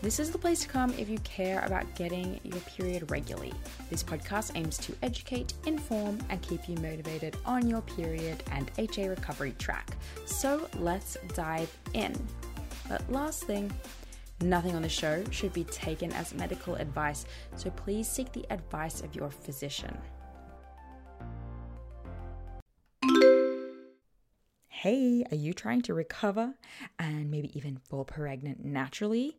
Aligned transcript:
This 0.00 0.20
is 0.20 0.30
the 0.30 0.38
place 0.38 0.60
to 0.60 0.68
come 0.68 0.94
if 0.96 1.08
you 1.08 1.18
care 1.18 1.64
about 1.64 1.96
getting 1.96 2.38
your 2.44 2.60
period 2.60 3.10
regularly. 3.10 3.52
This 3.90 4.04
podcast 4.04 4.52
aims 4.54 4.78
to 4.78 4.94
educate, 5.02 5.54
inform, 5.66 6.20
and 6.28 6.40
keep 6.40 6.68
you 6.68 6.76
motivated 6.76 7.36
on 7.44 7.66
your 7.68 7.80
period 7.82 8.44
and 8.52 8.70
HA 8.78 9.08
recovery 9.08 9.56
track. 9.58 9.90
So 10.24 10.68
let's 10.78 11.16
dive 11.34 11.76
in. 11.94 12.14
But 12.88 13.10
last 13.10 13.42
thing, 13.42 13.72
nothing 14.40 14.76
on 14.76 14.82
the 14.82 14.88
show 14.88 15.24
should 15.32 15.52
be 15.52 15.64
taken 15.64 16.12
as 16.12 16.32
medical 16.32 16.76
advice, 16.76 17.26
so 17.56 17.68
please 17.70 18.08
seek 18.08 18.32
the 18.32 18.46
advice 18.50 19.00
of 19.00 19.16
your 19.16 19.30
physician. 19.30 19.98
Hey, 24.68 25.24
are 25.32 25.36
you 25.36 25.52
trying 25.54 25.82
to 25.82 25.92
recover 25.92 26.54
and 27.00 27.32
maybe 27.32 27.50
even 27.58 27.78
fall 27.78 28.04
pregnant 28.04 28.64
naturally? 28.64 29.38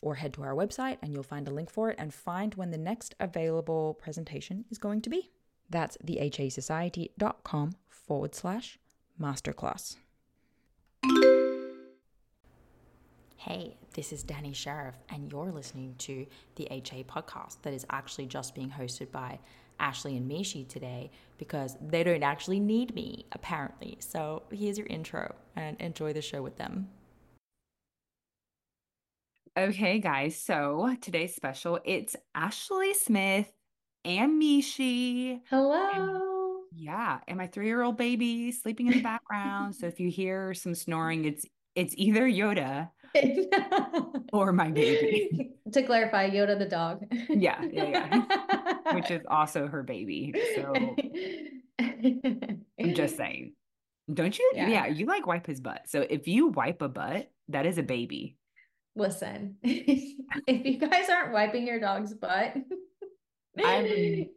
or 0.00 0.14
head 0.16 0.32
to 0.34 0.42
our 0.42 0.54
website 0.54 0.98
and 1.02 1.12
you'll 1.12 1.22
find 1.22 1.48
a 1.48 1.50
link 1.50 1.70
for 1.70 1.90
it 1.90 1.96
and 1.98 2.12
find 2.12 2.54
when 2.54 2.70
the 2.70 2.78
next 2.78 3.14
available 3.20 3.94
presentation 3.94 4.64
is 4.70 4.78
going 4.78 5.00
to 5.02 5.10
be. 5.10 5.30
That's 5.68 5.96
thehasociety.com 5.98 7.72
forward 7.88 8.34
slash 8.34 8.78
masterclass. 9.20 9.96
Hey, 13.36 13.76
this 13.94 14.12
is 14.12 14.24
Dani 14.24 14.54
Sheriff, 14.54 14.96
and 15.08 15.30
you're 15.30 15.52
listening 15.52 15.94
to 15.98 16.26
the 16.56 16.66
HA 16.68 17.04
podcast 17.04 17.62
that 17.62 17.72
is 17.72 17.86
actually 17.90 18.26
just 18.26 18.54
being 18.54 18.70
hosted 18.70 19.12
by 19.12 19.38
Ashley 19.78 20.16
and 20.16 20.28
Mishi 20.28 20.66
today 20.66 21.10
because 21.38 21.76
they 21.80 22.02
don't 22.02 22.22
actually 22.22 22.60
need 22.60 22.94
me, 22.94 23.26
apparently. 23.32 23.98
So 24.00 24.42
here's 24.50 24.78
your 24.78 24.86
intro 24.88 25.34
and 25.54 25.80
enjoy 25.80 26.12
the 26.12 26.22
show 26.22 26.42
with 26.42 26.56
them. 26.56 26.88
Okay, 29.58 30.00
guys. 30.00 30.38
So 30.38 30.94
today's 31.00 31.34
special, 31.34 31.80
it's 31.82 32.14
Ashley 32.34 32.92
Smith 32.92 33.50
and 34.04 34.40
Mishi. 34.40 35.40
Hello. 35.48 36.58
And, 36.60 36.62
yeah, 36.78 37.20
and 37.26 37.38
my 37.38 37.46
three-year-old 37.46 37.96
baby 37.96 38.52
sleeping 38.52 38.88
in 38.88 38.98
the 38.98 39.02
background. 39.02 39.74
so 39.74 39.86
if 39.86 39.98
you 39.98 40.10
hear 40.10 40.52
some 40.52 40.74
snoring, 40.74 41.24
it's 41.24 41.46
it's 41.74 41.94
either 41.96 42.28
Yoda 42.28 42.90
or 44.34 44.52
my 44.52 44.70
baby. 44.70 45.54
to 45.72 45.82
clarify, 45.84 46.28
Yoda 46.28 46.58
the 46.58 46.66
dog. 46.66 47.06
yeah, 47.30 47.62
yeah, 47.64 48.08
yeah. 48.12 48.74
Which 48.94 49.10
is 49.10 49.22
also 49.26 49.68
her 49.68 49.82
baby. 49.82 50.34
So 50.54 50.74
I'm 51.78 52.94
just 52.94 53.16
saying. 53.16 53.54
Don't 54.12 54.38
you? 54.38 54.52
Yeah. 54.54 54.68
yeah, 54.68 54.86
you 54.86 55.06
like 55.06 55.26
wipe 55.26 55.46
his 55.46 55.60
butt. 55.60 55.88
So 55.88 56.02
if 56.02 56.28
you 56.28 56.48
wipe 56.48 56.82
a 56.82 56.88
butt, 56.88 57.30
that 57.48 57.64
is 57.64 57.78
a 57.78 57.82
baby. 57.82 58.36
Listen, 58.96 59.56
if 59.62 60.66
you 60.66 60.78
guys 60.78 61.10
aren't 61.10 61.34
wiping 61.34 61.66
your 61.66 61.78
dog's 61.78 62.14
butt, 62.14 62.54
I've 63.64 63.90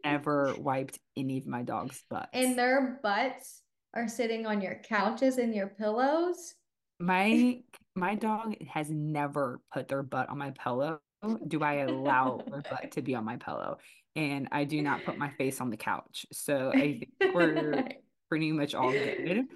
never 0.04 0.54
wiped 0.58 0.98
any 1.16 1.38
of 1.38 1.46
my 1.46 1.62
dog's 1.62 2.02
butts. 2.10 2.28
And 2.34 2.58
their 2.58 3.00
butts 3.02 3.62
are 3.94 4.06
sitting 4.06 4.46
on 4.46 4.60
your 4.60 4.76
couches 4.76 5.38
and 5.38 5.54
your 5.54 5.66
pillows. 5.66 6.54
My 6.98 7.62
my 7.96 8.14
dog 8.14 8.54
has 8.68 8.90
never 8.90 9.60
put 9.72 9.88
their 9.88 10.02
butt 10.02 10.28
on 10.28 10.36
my 10.36 10.50
pillow. 10.50 11.00
Do 11.48 11.62
I 11.62 11.76
allow 11.76 12.42
their 12.46 12.62
butt 12.62 12.92
to 12.92 13.02
be 13.02 13.14
on 13.14 13.24
my 13.24 13.36
pillow? 13.36 13.78
And 14.14 14.48
I 14.52 14.64
do 14.64 14.82
not 14.82 15.04
put 15.04 15.16
my 15.16 15.30
face 15.30 15.60
on 15.62 15.70
the 15.70 15.76
couch. 15.76 16.26
So 16.32 16.70
I 16.74 17.00
think 17.20 17.34
we're 17.34 17.88
pretty 18.28 18.52
much 18.52 18.74
all 18.74 18.92
good. 18.92 19.46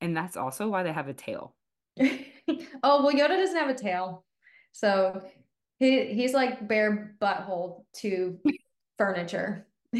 And 0.00 0.16
that's 0.16 0.36
also 0.36 0.68
why 0.68 0.82
they 0.82 0.92
have 0.92 1.08
a 1.08 1.14
tail. 1.14 1.54
oh 2.00 3.04
well, 3.04 3.12
Yoda 3.12 3.28
doesn't 3.28 3.56
have 3.56 3.70
a 3.70 3.74
tail, 3.74 4.23
so 4.74 5.22
he 5.78 6.12
he's 6.12 6.34
like 6.34 6.66
bare 6.66 7.16
butthole 7.22 7.84
to 7.94 8.38
furniture. 8.98 9.66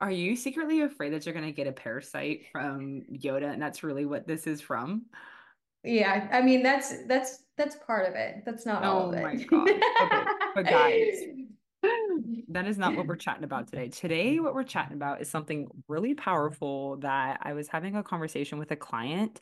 Are 0.00 0.10
you 0.10 0.34
secretly 0.34 0.80
afraid 0.80 1.12
that 1.12 1.24
you're 1.24 1.34
going 1.34 1.46
to 1.46 1.52
get 1.52 1.66
a 1.66 1.72
parasite 1.72 2.46
from 2.50 3.02
Yoda 3.12 3.52
and 3.52 3.62
that's 3.62 3.82
really 3.82 4.06
what 4.06 4.26
this 4.26 4.46
is 4.46 4.60
from? 4.60 5.06
Yeah, 5.84 6.28
I 6.32 6.42
mean 6.42 6.62
that's 6.62 7.06
that's 7.06 7.44
that's 7.56 7.76
part 7.86 8.08
of 8.08 8.14
it. 8.14 8.42
That's 8.44 8.66
not 8.66 8.82
all 8.82 9.06
oh 9.06 9.08
of 9.10 9.14
it. 9.14 9.20
Oh 9.20 9.22
my 9.22 9.36
god. 9.36 9.68
Okay. 9.68 9.80
But 10.56 10.64
guys, 10.64 11.14
that 12.48 12.66
is 12.66 12.76
not 12.76 12.96
what 12.96 13.06
we're 13.06 13.16
chatting 13.16 13.44
about 13.44 13.68
today. 13.68 13.88
Today, 13.88 14.40
what 14.40 14.52
we're 14.52 14.64
chatting 14.64 14.96
about 14.96 15.20
is 15.20 15.30
something 15.30 15.68
really 15.86 16.14
powerful 16.14 16.96
that 16.98 17.38
I 17.42 17.52
was 17.52 17.68
having 17.68 17.94
a 17.94 18.02
conversation 18.02 18.58
with 18.58 18.72
a 18.72 18.76
client. 18.76 19.40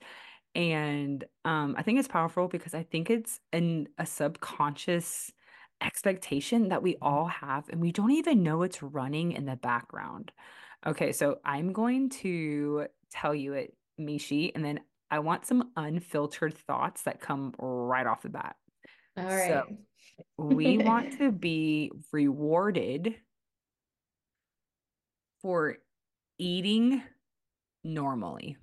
And 0.54 1.24
um, 1.44 1.74
I 1.78 1.82
think 1.82 1.98
it's 1.98 2.08
powerful 2.08 2.48
because 2.48 2.74
I 2.74 2.82
think 2.82 3.10
it's 3.10 3.40
an, 3.52 3.88
a 3.98 4.06
subconscious 4.06 5.32
expectation 5.80 6.68
that 6.68 6.82
we 6.82 6.96
all 7.00 7.26
have, 7.26 7.68
and 7.68 7.80
we 7.80 7.92
don't 7.92 8.10
even 8.10 8.42
know 8.42 8.62
it's 8.62 8.82
running 8.82 9.32
in 9.32 9.46
the 9.46 9.56
background. 9.56 10.32
Okay, 10.86 11.12
so 11.12 11.38
I'm 11.44 11.72
going 11.72 12.10
to 12.10 12.86
tell 13.10 13.34
you 13.34 13.54
it, 13.54 13.74
Mishi, 14.00 14.52
and 14.54 14.64
then 14.64 14.80
I 15.10 15.20
want 15.20 15.46
some 15.46 15.70
unfiltered 15.76 16.56
thoughts 16.56 17.02
that 17.02 17.20
come 17.20 17.54
right 17.58 18.06
off 18.06 18.22
the 18.22 18.28
bat. 18.28 18.56
All 19.16 19.24
right. 19.24 19.48
So 19.48 19.64
we 20.36 20.78
want 20.78 21.12
to 21.18 21.32
be 21.32 21.90
rewarded 22.12 23.14
for 25.42 25.76
eating 26.38 27.02
normally. 27.84 28.56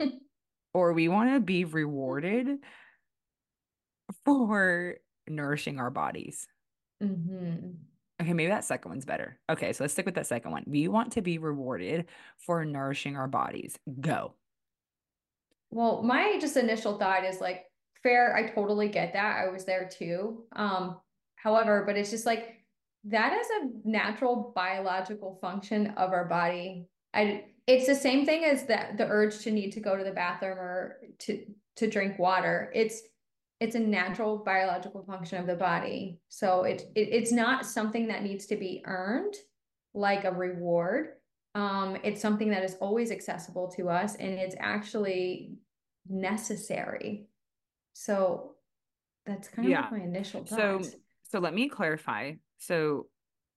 or 0.74 0.92
we 0.92 1.08
want 1.08 1.32
to 1.34 1.40
be 1.40 1.64
rewarded 1.64 2.58
for 4.24 4.96
nourishing 5.28 5.78
our 5.78 5.90
bodies. 5.90 6.46
Mm-hmm. 7.02 7.70
Okay, 8.20 8.32
maybe 8.32 8.50
that 8.50 8.64
second 8.64 8.90
one's 8.90 9.04
better. 9.04 9.38
Okay, 9.50 9.72
so 9.72 9.82
let's 9.84 9.92
stick 9.92 10.06
with 10.06 10.14
that 10.14 10.26
second 10.26 10.52
one. 10.52 10.64
We 10.66 10.86
want 10.88 11.12
to 11.12 11.22
be 11.22 11.38
rewarded 11.38 12.06
for 12.38 12.64
nourishing 12.64 13.16
our 13.16 13.26
bodies. 13.26 13.76
Go. 14.00 14.34
Well, 15.70 16.02
my 16.02 16.38
just 16.40 16.56
initial 16.56 16.98
thought 16.98 17.24
is 17.24 17.40
like, 17.40 17.64
fair. 18.02 18.36
I 18.36 18.48
totally 18.48 18.88
get 18.88 19.12
that. 19.14 19.44
I 19.44 19.48
was 19.48 19.64
there 19.64 19.88
too. 19.88 20.44
Um, 20.54 21.00
however, 21.36 21.84
but 21.86 21.96
it's 21.96 22.10
just 22.10 22.26
like 22.26 22.62
that 23.04 23.32
is 23.32 23.46
a 23.48 23.88
natural 23.88 24.52
biological 24.54 25.38
function 25.40 25.88
of 25.96 26.12
our 26.12 26.26
body. 26.26 26.86
I 27.14 27.46
it's 27.66 27.86
the 27.86 27.94
same 27.94 28.26
thing 28.26 28.44
as 28.44 28.66
that 28.66 28.96
the 28.98 29.06
urge 29.06 29.38
to 29.40 29.50
need 29.50 29.72
to 29.72 29.80
go 29.80 29.96
to 29.96 30.04
the 30.04 30.12
bathroom 30.12 30.58
or 30.58 30.98
to 31.20 31.44
to 31.76 31.88
drink 31.88 32.18
water. 32.18 32.70
It's 32.74 33.02
it's 33.60 33.76
a 33.76 33.80
natural 33.80 34.38
biological 34.38 35.04
function 35.04 35.38
of 35.38 35.46
the 35.46 35.54
body. 35.54 36.18
So 36.28 36.64
it, 36.64 36.82
it 36.94 37.08
it's 37.12 37.32
not 37.32 37.64
something 37.64 38.08
that 38.08 38.22
needs 38.22 38.46
to 38.46 38.56
be 38.56 38.82
earned 38.84 39.34
like 39.94 40.24
a 40.24 40.32
reward. 40.32 41.10
Um, 41.54 41.96
it's 42.02 42.20
something 42.20 42.50
that 42.50 42.64
is 42.64 42.76
always 42.80 43.10
accessible 43.10 43.70
to 43.76 43.88
us 43.88 44.16
and 44.16 44.32
it's 44.32 44.56
actually 44.58 45.58
necessary. 46.08 47.26
So 47.92 48.54
that's 49.26 49.48
kind 49.48 49.66
of 49.66 49.70
yeah. 49.70 49.82
like 49.82 49.92
my 49.92 50.00
initial 50.00 50.44
thought. 50.44 50.84
So 50.84 50.90
so 51.24 51.38
let 51.38 51.54
me 51.54 51.68
clarify. 51.68 52.32
So 52.58 53.06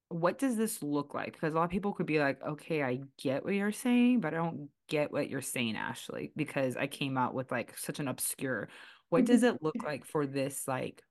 what 0.10 0.38
does 0.38 0.56
this 0.56 0.84
look 0.84 1.14
like? 1.14 1.34
Because 1.34 1.54
a 1.54 1.56
lot 1.56 1.64
of 1.64 1.70
people 1.72 1.94
could 1.94 2.06
be 2.06 2.20
like, 2.20 2.42
okay, 2.44 2.84
I 2.84 3.00
get 3.18 3.44
what 3.44 3.54
you're 3.54 3.72
saying, 3.72 4.22
but 4.22 4.34
I 4.34 4.38
don't 4.38 4.70
get 4.88 5.12
what 5.12 5.30
you're 5.30 5.42
saying, 5.42 5.76
Ashley, 5.76 6.32
because 6.36 6.78
I 6.78 6.88
came 6.88 7.18
out 7.18 7.34
with 7.34 7.52
like 7.52 7.78
such 7.78 8.00
an 8.00 8.08
obscure. 8.08 8.70
What 9.10 9.26
does 9.26 9.44
it 9.44 9.62
look 9.64 9.84
like 9.84 10.06
for 10.06 10.26
this 10.26 10.68
like 10.68 11.02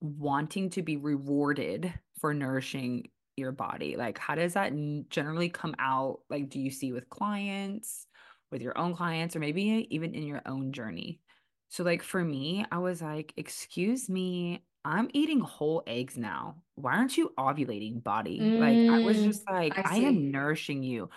wanting 0.00 0.70
to 0.70 0.82
be 0.82 0.96
rewarded 0.96 1.92
for 2.20 2.32
nourishing 2.32 3.10
your 3.36 3.52
body? 3.52 3.96
Like, 3.96 4.18
how 4.18 4.34
does 4.34 4.54
that 4.54 4.72
generally 5.10 5.50
come 5.50 5.74
out? 5.78 6.20
Like, 6.30 6.48
do 6.48 6.60
you 6.60 6.70
see 6.70 6.92
with 6.92 7.10
clients, 7.10 8.06
with 8.50 8.62
your 8.62 8.78
own 8.78 8.94
clients, 8.94 9.36
or 9.36 9.40
maybe 9.40 9.86
even 9.90 10.14
in 10.14 10.22
your 10.22 10.42
own 10.46 10.72
journey? 10.72 11.20
So, 11.68 11.84
like 11.84 12.02
for 12.02 12.24
me, 12.24 12.64
I 12.70 12.78
was 12.78 13.02
like, 13.02 13.34
excuse 13.36 14.08
me, 14.08 14.64
I'm 14.84 15.08
eating 15.14 15.40
whole 15.40 15.82
eggs 15.86 16.18
now. 16.18 16.56
Why 16.74 16.96
aren't 16.96 17.16
you 17.16 17.32
ovulating, 17.38 18.02
body? 18.02 18.40
Mm, 18.40 18.58
like, 18.58 18.78
I 18.88 18.98
was 19.00 19.16
mm, 19.16 19.24
just 19.24 19.48
like, 19.48 19.78
I, 19.78 19.82
I 19.84 19.96
am 19.98 20.30
nourishing 20.30 20.82
you. 20.82 21.08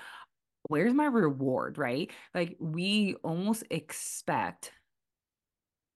Where's 0.67 0.93
my 0.93 1.05
reward? 1.05 1.77
Right. 1.77 2.11
Like, 2.33 2.55
we 2.59 3.15
almost 3.23 3.63
expect 3.69 4.71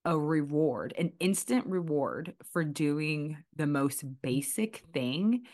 a 0.03 0.17
reward, 0.17 0.93
an 0.97 1.13
instant 1.19 1.67
reward 1.67 2.35
for 2.51 2.63
doing 2.63 3.37
the 3.55 3.67
most 3.67 4.03
basic 4.21 4.77
thing. 4.93 5.45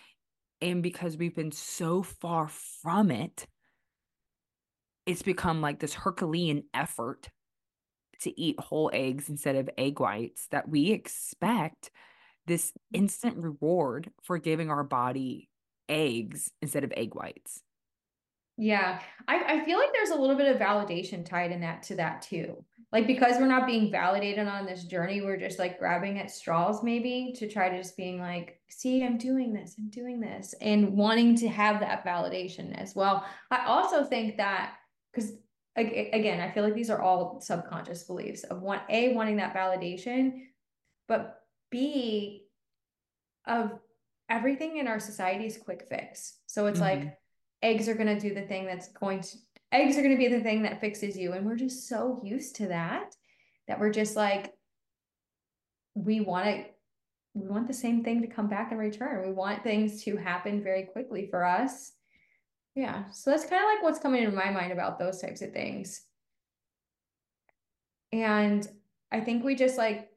And 0.61 0.81
because 0.81 1.17
we've 1.17 1.35
been 1.35 1.51
so 1.51 2.01
far 2.01 2.47
from 2.47 3.11
it, 3.11 3.45
it's 5.05 5.21
become 5.21 5.61
like 5.61 5.79
this 5.79 5.93
Herculean 5.93 6.63
effort 6.73 7.29
to 8.21 8.39
eat 8.39 8.59
whole 8.59 8.89
eggs 8.93 9.29
instead 9.29 9.55
of 9.55 9.69
egg 9.77 9.99
whites, 9.99 10.47
that 10.47 10.67
we 10.67 10.91
expect 10.91 11.91
this 12.47 12.71
mm-hmm. 12.71 13.03
instant 13.03 13.37
reward 13.37 14.09
for 14.23 14.37
giving 14.37 14.71
our 14.71 14.83
body 14.83 15.49
eggs 15.87 16.51
instead 16.61 16.83
of 16.83 16.91
egg 16.97 17.13
whites. 17.13 17.61
Yeah, 18.59 18.99
I, 19.27 19.43
I 19.61 19.65
feel 19.65 19.77
like 19.77 19.93
there's 19.93 20.09
a 20.09 20.19
little 20.19 20.35
bit 20.35 20.53
of 20.53 20.59
validation 20.59 21.23
tied 21.23 21.51
in 21.51 21.61
that 21.61 21.83
to 21.83 21.95
that 21.97 22.23
too. 22.23 22.63
Like 22.91 23.05
because 23.05 23.37
we're 23.37 23.47
not 23.47 23.67
being 23.67 23.91
validated 23.91 24.47
on 24.47 24.65
this 24.65 24.85
journey, 24.85 25.21
we're 25.21 25.37
just 25.37 25.59
like 25.59 25.77
grabbing 25.77 26.17
at 26.19 26.31
straws 26.31 26.81
maybe 26.81 27.33
to 27.37 27.47
try 27.47 27.69
to 27.69 27.77
just 27.77 27.97
being 27.97 28.19
like, 28.19 28.59
see, 28.69 29.03
I'm 29.03 29.17
doing 29.17 29.53
this, 29.53 29.75
I'm 29.77 29.89
doing 29.89 30.19
this, 30.19 30.55
and 30.61 30.93
wanting 30.93 31.35
to 31.35 31.49
have 31.49 31.81
that 31.81 32.05
validation 32.05 32.73
as 32.81 32.95
well. 32.95 33.25
I 33.51 33.65
also 33.65 34.03
think 34.05 34.37
that 34.37 34.73
because 35.13 35.33
again, 35.75 36.41
I 36.41 36.49
feel 36.51 36.63
like 36.63 36.73
these 36.73 36.89
are 36.89 37.01
all 37.01 37.39
subconscious 37.41 38.05
beliefs 38.05 38.43
of 38.43 38.61
one 38.61 38.79
A 38.89 39.13
wanting 39.13 39.37
that 39.37 39.53
validation, 39.53 40.45
but 41.07 41.41
B 41.69 42.45
of 43.45 43.71
everything 44.29 44.77
in 44.77 44.87
our 44.87 44.99
society 44.99 45.45
is 45.45 45.57
quick 45.57 45.85
fix. 45.89 46.37
So 46.47 46.65
it's 46.67 46.79
mm-hmm. 46.79 47.05
like 47.05 47.17
eggs 47.61 47.87
are 47.87 47.95
going 47.95 48.13
to 48.13 48.19
do 48.19 48.33
the 48.33 48.47
thing 48.47 48.65
that's 48.65 48.89
going 48.89 49.21
to 49.21 49.37
eggs 49.71 49.97
are 49.97 50.01
going 50.01 50.15
to 50.15 50.17
be 50.17 50.27
the 50.27 50.43
thing 50.43 50.61
that 50.63 50.79
fixes 50.79 51.17
you 51.17 51.33
and 51.33 51.45
we're 51.45 51.55
just 51.55 51.89
so 51.89 52.21
used 52.23 52.55
to 52.55 52.67
that 52.67 53.13
that 53.67 53.77
we're 53.79 53.91
just 53.91 54.15
like 54.15 54.53
we 55.93 56.21
want 56.21 56.45
to 56.45 56.63
we 57.33 57.47
want 57.47 57.67
the 57.67 57.73
same 57.73 58.03
thing 58.03 58.21
to 58.21 58.27
come 58.27 58.47
back 58.47 58.71
in 58.71 58.77
return. 58.77 59.27
We 59.27 59.33
want 59.33 59.63
things 59.63 60.03
to 60.03 60.15
happen 60.15 60.63
very 60.63 60.83
quickly 60.83 61.27
for 61.29 61.43
us 61.43 61.91
yeah. 62.77 63.05
So 63.09 63.31
that's 63.31 63.45
kind 63.45 63.63
of 63.63 63.67
like 63.73 63.81
what's 63.81 63.97
coming 63.97 64.21
into 64.21 64.35
my 64.35 64.51
mind 64.51 64.71
about 64.71 64.99
those 64.99 65.19
types 65.19 65.41
of 65.41 65.51
things. 65.51 66.03
And 68.13 68.67
I 69.11 69.19
think 69.19 69.43
we 69.43 69.55
just 69.55 69.79
like, 69.79 70.09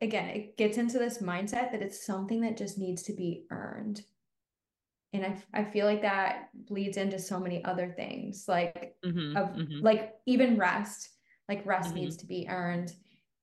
again, 0.00 0.28
it 0.28 0.56
gets 0.56 0.78
into 0.78 0.98
this 0.98 1.18
mindset 1.18 1.72
that 1.72 1.82
it's 1.82 2.04
something 2.04 2.40
that 2.42 2.56
just 2.56 2.78
needs 2.78 3.02
to 3.04 3.12
be 3.12 3.44
earned. 3.50 4.02
And 5.12 5.24
I, 5.24 5.42
I 5.54 5.64
feel 5.64 5.86
like 5.86 6.02
that 6.02 6.50
bleeds 6.54 6.96
into 6.96 7.18
so 7.18 7.40
many 7.40 7.64
other 7.64 7.88
things, 7.96 8.44
like 8.48 8.96
mm-hmm, 9.04 9.36
of 9.36 9.50
mm-hmm. 9.50 9.80
like 9.82 10.14
even 10.26 10.58
rest, 10.58 11.08
like 11.48 11.64
rest 11.64 11.88
mm-hmm. 11.88 12.00
needs 12.00 12.16
to 12.18 12.26
be 12.26 12.46
earned. 12.48 12.92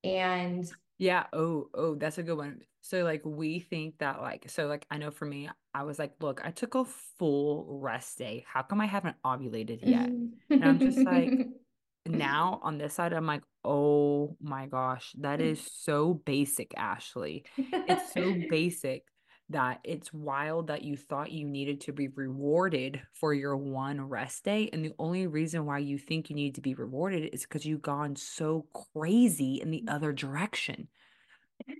And 0.03 0.69
yeah, 0.99 1.25
oh, 1.33 1.69
oh, 1.73 1.95
that's 1.95 2.17
a 2.17 2.23
good 2.23 2.37
one. 2.37 2.61
So 2.81 3.03
like 3.03 3.21
we 3.23 3.59
think 3.59 3.97
that 3.99 4.21
like 4.21 4.49
so 4.49 4.67
like 4.67 4.85
I 4.91 4.97
know 4.97 5.09
for 5.09 5.25
me 5.25 5.49
I 5.73 5.83
was 5.83 5.97
like 5.97 6.11
look 6.19 6.41
I 6.43 6.51
took 6.51 6.75
a 6.75 6.83
full 6.83 7.65
rest 7.79 8.17
day 8.17 8.43
how 8.45 8.61
come 8.61 8.81
I 8.81 8.87
haven't 8.87 9.15
ovulated 9.25 9.79
yet 9.81 10.09
and 10.49 10.65
I'm 10.65 10.79
just 10.79 10.97
like 10.97 11.47
Mm-hmm. 12.07 12.17
now 12.17 12.59
on 12.61 12.77
this 12.77 12.95
side 12.95 13.13
I'm 13.13 13.25
like 13.25 13.43
oh 13.63 14.35
my 14.41 14.65
gosh 14.65 15.13
that 15.19 15.39
mm-hmm. 15.39 15.51
is 15.51 15.69
so 15.73 16.13
basic 16.13 16.73
Ashley. 16.75 17.45
It's 17.57 18.13
so 18.13 18.35
basic 18.49 19.03
that 19.49 19.79
it's 19.83 20.11
wild 20.13 20.67
that 20.67 20.83
you 20.83 20.97
thought 20.97 21.31
you 21.31 21.45
needed 21.45 21.81
to 21.81 21.93
be 21.93 22.09
rewarded 22.09 23.01
for 23.13 23.33
your 23.33 23.55
one 23.55 24.01
rest 24.01 24.43
day 24.43 24.69
and 24.73 24.83
the 24.83 24.93
only 24.99 25.27
reason 25.27 25.65
why 25.65 25.77
you 25.77 25.97
think 25.97 26.29
you 26.29 26.35
need 26.35 26.55
to 26.55 26.61
be 26.61 26.73
rewarded 26.73 27.29
is 27.31 27.43
because 27.43 27.65
you've 27.65 27.81
gone 27.81 28.15
so 28.15 28.65
crazy 28.93 29.61
in 29.61 29.71
the 29.71 29.79
mm-hmm. 29.79 29.95
other 29.95 30.11
direction. 30.11 30.87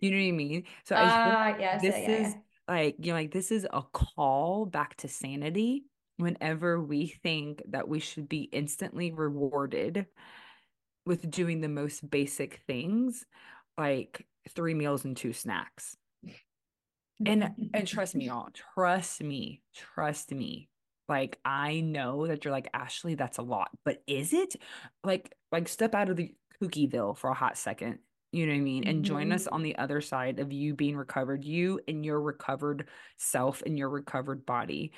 You 0.01 0.11
know 0.11 0.17
what 0.17 0.27
I 0.27 0.31
mean? 0.31 0.63
So 0.85 0.95
uh, 0.95 1.55
yes, 1.59 1.81
this 1.81 1.95
yeah, 1.97 2.09
is 2.09 2.33
yeah. 2.33 2.73
like, 2.73 2.95
you 2.99 3.11
know, 3.11 3.17
like 3.17 3.31
this 3.31 3.51
is 3.51 3.67
a 3.73 3.81
call 3.81 4.65
back 4.65 4.95
to 4.97 5.09
sanity 5.09 5.83
whenever 6.17 6.81
we 6.81 7.07
think 7.07 7.61
that 7.69 7.87
we 7.87 7.99
should 7.99 8.29
be 8.29 8.43
instantly 8.43 9.11
rewarded 9.11 10.05
with 11.05 11.29
doing 11.29 11.61
the 11.61 11.69
most 11.69 12.09
basic 12.09 12.61
things 12.67 13.25
like 13.77 14.25
three 14.49 14.73
meals 14.73 15.05
and 15.05 15.17
two 15.17 15.33
snacks. 15.33 15.97
And 17.25 17.51
and 17.73 17.87
trust 17.87 18.15
me 18.15 18.29
all, 18.29 18.49
trust 18.75 19.21
me, 19.23 19.61
trust 19.75 20.31
me. 20.31 20.69
Like 21.07 21.39
I 21.45 21.81
know 21.81 22.27
that 22.27 22.43
you're 22.43 22.53
like 22.53 22.69
Ashley, 22.73 23.15
that's 23.15 23.37
a 23.37 23.43
lot, 23.43 23.69
but 23.85 24.01
is 24.07 24.33
it? 24.33 24.55
Like 25.03 25.33
like 25.51 25.67
step 25.67 25.95
out 25.95 26.09
of 26.09 26.17
the 26.17 26.33
cookieville 26.61 27.17
for 27.17 27.29
a 27.29 27.33
hot 27.33 27.57
second 27.57 27.99
you 28.33 28.47
know 28.47 28.53
what 28.53 28.57
I 28.57 28.61
mean? 28.61 28.87
And 28.87 29.05
join 29.05 29.31
us 29.31 29.43
mm-hmm. 29.43 29.53
on 29.53 29.61
the 29.61 29.77
other 29.77 30.01
side 30.01 30.39
of 30.39 30.51
you 30.51 30.73
being 30.73 30.97
recovered, 30.97 31.45
you 31.45 31.79
and 31.87 32.03
your 32.03 32.19
recovered 32.19 32.87
self 33.15 33.61
and 33.63 33.77
your 33.77 33.89
recovered 33.89 34.43
body. 34.43 34.91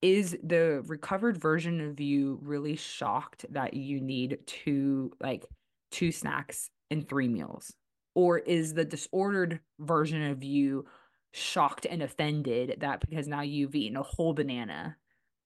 Is 0.00 0.36
the 0.42 0.82
recovered 0.86 1.38
version 1.38 1.80
of 1.80 2.00
you 2.00 2.38
really 2.42 2.76
shocked 2.76 3.46
that 3.50 3.74
you 3.74 4.00
need 4.00 4.38
two, 4.46 5.12
like, 5.20 5.44
two 5.90 6.12
snacks 6.12 6.70
and 6.90 7.08
three 7.08 7.28
meals? 7.28 7.72
Or 8.14 8.38
is 8.38 8.74
the 8.74 8.84
disordered 8.84 9.60
version 9.78 10.30
of 10.30 10.44
you 10.44 10.86
shocked 11.32 11.86
and 11.86 12.02
offended 12.02 12.78
that 12.80 13.00
because 13.00 13.28
now 13.28 13.42
you've 13.42 13.74
eaten 13.74 13.96
a 13.96 14.02
whole 14.02 14.34
banana, 14.34 14.96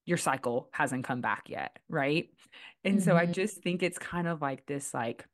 your 0.07 0.19
cycle 0.19 0.69
hasn't 0.73 1.05
come 1.05 1.21
back 1.21 1.45
yet, 1.49 1.79
right? 1.89 2.29
And 2.85 2.97
mm-hmm. 2.97 3.05
so 3.05 3.17
I 3.17 3.25
mm-hmm. 3.25 3.33
just 3.33 3.63
think 3.63 3.83
it's 3.83 3.99
kind 3.99 4.27
of 4.27 4.41
like 4.41 4.67
this 4.67 4.93
like 4.93 5.27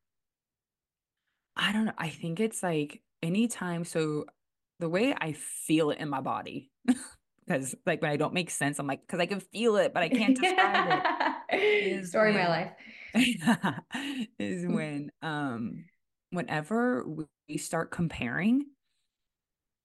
I 1.57 1.73
don't 1.73 1.87
know, 1.87 1.93
I 1.99 2.09
think 2.09 2.41
it's 2.41 2.63
like 2.63 3.03
anytime 3.23 3.85
so 3.85 4.27
the 4.79 4.89
way 4.89 5.15
I 5.19 5.33
feel 5.33 5.91
it 5.91 5.99
in 5.99 6.09
my 6.09 6.21
body 6.21 6.71
because 7.49 7.75
like 7.87 8.03
when 8.03 8.11
I 8.11 8.17
don't 8.17 8.35
make 8.35 8.51
sense, 8.51 8.79
I'm 8.79 8.87
like, 8.87 9.01
because 9.07 9.21
I 9.21 9.27
can 9.27 9.41
feel 9.41 9.77
it, 9.77 9.95
but 9.95 10.03
I 10.03 10.09
can't 10.09 10.39
describe 10.39 11.03
it. 11.51 12.07
Story 12.07 12.33
when, 12.33 12.41
of 12.41 12.49
my 12.49 12.49
life. 12.49 12.73
is 14.39 14.67
when 14.69 15.11
um 15.23 15.85
whenever 16.31 17.07
we 17.49 17.57
start 17.57 17.91
comparing, 17.91 18.67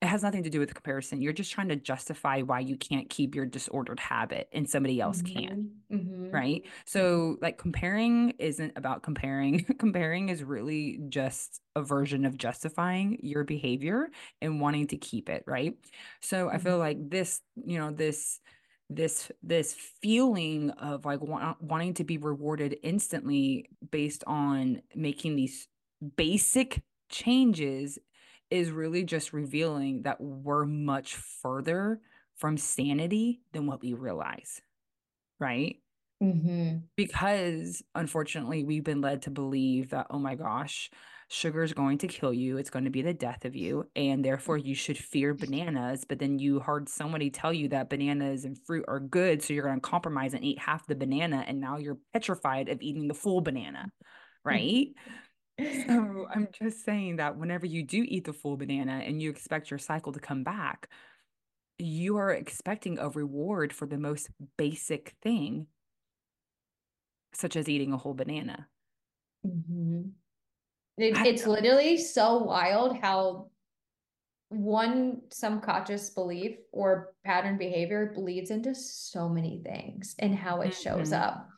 it 0.04 0.08
has 0.08 0.22
nothing 0.22 0.44
to 0.44 0.50
do 0.50 0.60
with 0.60 0.74
comparison. 0.74 1.22
You're 1.22 1.32
just 1.32 1.54
trying 1.54 1.70
to 1.70 1.78
justify 1.78 2.42
why 2.42 2.60
you 2.60 2.76
can't 2.76 3.10
keep 3.10 3.36
your 3.36 3.46
disordered 3.46 4.02
habit 4.02 4.50
and 4.52 4.70
somebody 4.70 5.00
else 5.00 5.22
mm-hmm. 5.22 5.40
can. 5.40 5.72
Mm-hmm. 5.94 6.30
Right. 6.30 6.64
So, 6.86 7.38
like, 7.42 7.58
comparing 7.58 8.32
isn't 8.32 8.74
about 8.76 9.02
comparing. 9.02 9.64
comparing 9.80 10.28
is 10.28 10.44
really 10.44 11.00
just 11.08 11.62
a 11.78 11.82
version 11.82 12.26
of 12.26 12.38
justifying 12.38 13.18
your 13.24 13.46
behavior 13.46 14.10
and 14.42 14.60
wanting 14.60 14.88
to 14.88 14.98
keep 14.98 15.30
it. 15.30 15.46
Right. 15.48 15.76
So, 16.20 16.48
mm-hmm. 16.48 16.56
I 16.56 16.60
feel 16.60 16.74
mm-hmm. 16.74 16.82
like 16.82 17.10
this, 17.10 17.40
you 17.56 17.80
know, 17.80 17.92
this 17.92 18.42
this 18.90 19.32
this 19.42 19.74
feeling 20.02 20.70
of 20.72 21.06
like 21.06 21.22
wa- 21.22 21.56
wanting 21.62 21.94
to 21.94 22.04
be 22.04 22.18
rewarded 22.18 22.76
instantly 22.84 23.70
based 23.90 24.26
on 24.28 24.82
making 24.94 25.38
these 25.38 25.70
basic 26.18 26.82
changes 27.10 27.98
is 28.54 28.70
really 28.70 29.04
just 29.04 29.34
revealing 29.34 30.04
that 30.04 30.22
we're 30.22 30.66
much 30.66 31.16
further 31.16 32.00
from 32.38 32.58
sanity 32.58 33.42
than 33.52 33.66
what 33.66 33.82
we 33.82 33.94
realize. 33.94 34.62
Right. 35.40 35.78
Mm-hmm. 36.22 36.78
Because 36.96 37.82
unfortunately, 37.96 38.64
we've 38.64 38.84
been 38.84 39.02
led 39.02 39.24
to 39.24 39.32
believe 39.32 39.90
that, 39.90 40.08
oh 40.12 40.20
my 40.20 40.36
gosh, 40.36 40.92
sugar 41.28 41.64
is 41.64 41.74
going 41.74 41.98
to 41.98 42.08
kill 42.08 42.32
you. 42.32 42.58
It's 42.58 42.70
going 42.70 42.86
to 42.86 42.92
be 42.92 43.02
the 43.02 43.14
death 43.14 43.44
of 43.44 43.56
you. 43.56 43.90
And 43.96 44.24
therefore, 44.24 44.58
you 44.58 44.76
should 44.76 44.98
fear 44.98 45.34
bananas. 45.34 46.06
But 46.08 46.20
then 46.20 46.38
you 46.38 46.60
heard 46.60 46.88
somebody 46.88 47.32
tell 47.32 47.52
you 47.52 47.70
that 47.70 47.90
bananas 47.90 48.46
and 48.46 48.58
fruit 48.66 48.86
are 48.88 49.00
good. 49.00 49.42
So 49.42 49.54
you're 49.54 49.66
going 49.66 49.82
to 49.82 49.82
compromise 49.82 50.34
and 50.34 50.44
eat 50.44 50.60
half 50.60 50.86
the 50.86 50.96
banana. 50.96 51.44
And 51.48 51.60
now 51.60 51.78
you're 51.78 51.98
petrified 52.14 52.70
of 52.70 52.82
eating 52.82 53.08
the 53.08 53.16
full 53.16 53.42
banana. 53.42 53.92
Right. 54.46 54.90
So 55.88 56.28
I'm 56.34 56.48
just 56.52 56.84
saying 56.86 57.18
that 57.18 57.38
whenever 57.38 57.66
you 57.66 57.84
do 57.84 58.04
eat 58.08 58.26
the 58.26 58.34
full 58.34 58.58
banana 58.58 59.02
and 59.06 59.22
you 59.22 59.30
expect 59.30 59.72
your 59.72 59.80
cycle 59.80 60.12
to 60.14 60.20
come 60.20 60.44
back, 60.44 60.90
you 61.78 62.18
are 62.18 62.32
expecting 62.32 63.00
a 63.00 63.10
reward 63.10 63.74
for 63.74 63.86
the 63.86 63.98
most 63.98 64.30
basic 64.58 65.16
thing, 65.22 65.68
such 67.34 67.56
as 67.56 67.68
eating 67.68 67.94
a 67.94 67.98
whole 67.98 68.14
banana. 68.14 68.68
Mm-hmm. 69.46 70.10
It, 70.98 71.18
it's 71.26 71.48
literally 71.48 71.98
so 71.98 72.38
wild 72.38 72.98
how 73.02 73.48
one 74.50 75.22
subconscious 75.32 76.12
belief 76.12 76.58
or 76.72 77.14
pattern 77.26 77.58
behavior 77.58 78.12
bleeds 78.16 78.52
into 78.52 78.76
so 78.76 79.28
many 79.28 79.62
things 79.66 80.16
and 80.20 80.36
how 80.36 80.62
it 80.62 80.72
mm-hmm. 80.72 80.82
shows 80.82 81.12
up 81.12 81.50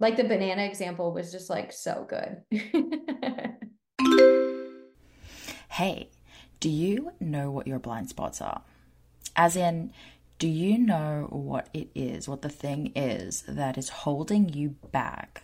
like 0.00 0.16
the 0.16 0.24
banana 0.24 0.62
example 0.62 1.12
was 1.12 1.32
just 1.32 1.50
like 1.50 1.72
so 1.72 2.06
good. 2.08 2.42
hey, 5.70 6.10
do 6.60 6.68
you 6.68 7.12
know 7.20 7.50
what 7.50 7.66
your 7.66 7.78
blind 7.78 8.08
spots 8.08 8.40
are? 8.40 8.62
As 9.34 9.56
in, 9.56 9.92
do 10.38 10.48
you 10.48 10.78
know 10.78 11.26
what 11.30 11.68
it 11.74 11.88
is, 11.94 12.28
what 12.28 12.42
the 12.42 12.48
thing 12.48 12.92
is 12.94 13.42
that 13.48 13.76
is 13.76 13.88
holding 13.88 14.48
you 14.48 14.76
back 14.92 15.42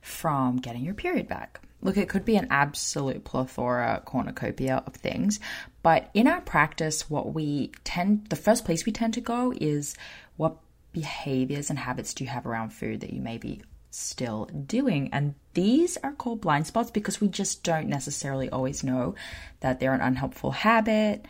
from 0.00 0.56
getting 0.56 0.84
your 0.84 0.94
period 0.94 1.28
back? 1.28 1.60
Look, 1.82 1.96
it 1.96 2.08
could 2.08 2.24
be 2.24 2.36
an 2.36 2.46
absolute 2.50 3.24
plethora, 3.24 4.02
cornucopia 4.04 4.82
of 4.86 4.94
things, 4.94 5.40
but 5.82 6.10
in 6.14 6.28
our 6.28 6.40
practice, 6.40 7.10
what 7.10 7.34
we 7.34 7.72
tend, 7.84 8.28
the 8.28 8.36
first 8.36 8.64
place 8.64 8.86
we 8.86 8.92
tend 8.92 9.14
to 9.14 9.20
go 9.20 9.52
is 9.60 9.96
what 10.36 10.58
behaviors 10.92 11.70
and 11.70 11.78
habits 11.78 12.14
do 12.14 12.24
you 12.24 12.30
have 12.30 12.46
around 12.46 12.70
food 12.70 13.00
that 13.00 13.12
you 13.12 13.20
may 13.20 13.36
be 13.36 13.62
still 13.96 14.46
doing. 14.46 15.10
And 15.12 15.34
these 15.54 15.96
are 15.98 16.12
called 16.12 16.40
blind 16.40 16.66
spots 16.66 16.90
because 16.90 17.20
we 17.20 17.28
just 17.28 17.62
don't 17.62 17.88
necessarily 17.88 18.48
always 18.50 18.82
know 18.82 19.14
that 19.60 19.80
they're 19.80 19.94
an 19.94 20.00
unhelpful 20.00 20.50
habit 20.50 21.26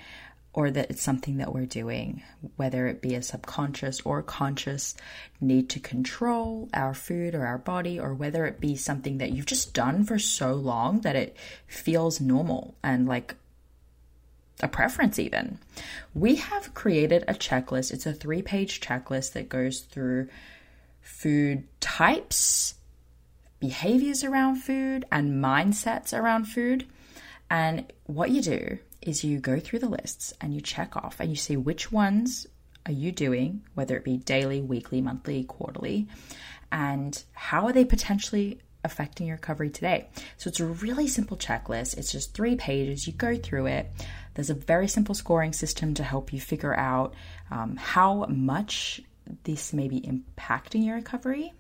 or 0.55 0.71
that 0.71 0.91
it's 0.91 1.03
something 1.03 1.39
that 1.39 1.55
we're 1.55 1.65
doing, 1.65 2.23
whether 2.57 2.87
it 2.87 3.01
be 3.01 3.15
a 3.15 3.23
subconscious 3.23 4.03
or 4.03 4.23
conscious 4.23 4.95
need 5.41 5.71
to 5.71 5.81
control 5.81 6.69
our 6.75 6.93
food 6.93 7.35
or 7.35 7.47
our 7.47 7.57
body, 7.57 7.99
or 7.99 8.13
whether 8.13 8.45
it 8.45 8.61
be 8.61 8.77
something 8.77 9.19
that 9.19 9.33
you've 9.33 9.47
just 9.47 9.73
done 9.73 10.05
for 10.05 10.19
so 10.19 10.53
long 10.53 11.01
that 11.01 11.17
it 11.17 11.37
feels 11.67 12.21
normal 12.21 12.75
and 12.83 13.09
like 13.09 13.35
a 14.61 14.69
preference, 14.69 15.19
even. 15.19 15.59
We 16.15 16.37
have 16.37 16.75
created 16.75 17.25
a 17.27 17.35
checklist. 17.35 17.91
It's 17.91 18.07
a 18.07 18.13
three 18.13 18.43
page 18.43 18.81
checklist 18.81 19.33
that 19.33 19.49
goes 19.49 19.81
through 19.81 20.29
food 21.03 21.65
types, 21.81 22.75
behaviors 23.61 24.25
around 24.25 24.57
food, 24.57 25.05
and 25.13 25.43
mindsets 25.45 26.17
around 26.17 26.45
food. 26.45 26.87
And 27.51 27.93
what 28.07 28.31
you 28.31 28.41
do 28.41 28.79
is 29.03 29.25
you 29.25 29.39
go 29.39 29.61
through 29.61 29.81
the 29.81 29.89
lists 29.89 30.33
and 30.41 30.55
you 30.55 30.61
check 30.61 30.97
off 30.97 31.21
and 31.21 31.29
you 31.29 31.37
see 31.37 31.57
which 31.57 31.93
ones 31.93 32.47
are 32.87 32.93
you 32.93 33.13
doing, 33.13 33.63
whether 33.75 33.97
it 33.97 34.05
be 34.05 34.17
daily, 34.17 34.61
weekly, 34.61 35.01
monthly, 35.01 35.45
quarterly, 35.45 36.09
and 36.71 37.23
how 37.33 37.67
are 37.67 37.73
they 37.73 37.85
potentially 37.85 38.61
affecting 38.85 39.29
your 39.29 39.37
recovery 39.37 39.71
today. 39.71 40.09
So 40.39 40.49
it's 40.49 40.61
a 40.61 40.67
really 40.67 41.07
simple 41.07 41.37
checklist. 41.37 41.97
It's 41.97 42.11
just 42.11 42.35
three 42.35 42.57
pages. 42.57 43.07
You 43.07 43.13
go 43.13 43.37
through 43.37 43.67
it. 43.67 43.93
There's 44.35 44.51
a 44.51 44.55
very 44.55 44.89
simple 44.89 45.15
scoring 45.15 45.53
system 45.53 45.95
to 45.95 46.03
help 46.03 46.33
you 46.33 46.41
figure 46.41 46.75
out 46.75 47.15
um, 47.51 47.77
how 47.77 48.27
much 48.27 49.01
this 49.45 49.73
may 49.73 49.89
be 49.89 50.01
impacting 50.01 50.85
your 50.85 50.97
recovery. 50.97 51.53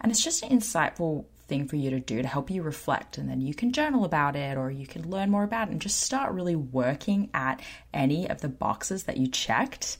And 0.00 0.12
it's 0.12 0.22
just 0.22 0.42
an 0.42 0.50
insightful 0.50 1.24
thing 1.48 1.68
for 1.68 1.76
you 1.76 1.90
to 1.90 2.00
do 2.00 2.22
to 2.22 2.28
help 2.28 2.50
you 2.50 2.62
reflect. 2.62 3.18
And 3.18 3.28
then 3.28 3.40
you 3.40 3.54
can 3.54 3.72
journal 3.72 4.04
about 4.04 4.36
it 4.36 4.56
or 4.56 4.70
you 4.70 4.86
can 4.86 5.08
learn 5.08 5.30
more 5.30 5.44
about 5.44 5.68
it 5.68 5.72
and 5.72 5.80
just 5.80 6.00
start 6.00 6.32
really 6.32 6.56
working 6.56 7.30
at 7.32 7.60
any 7.94 8.28
of 8.28 8.40
the 8.40 8.48
boxes 8.48 9.04
that 9.04 9.16
you 9.16 9.28
checked 9.28 9.98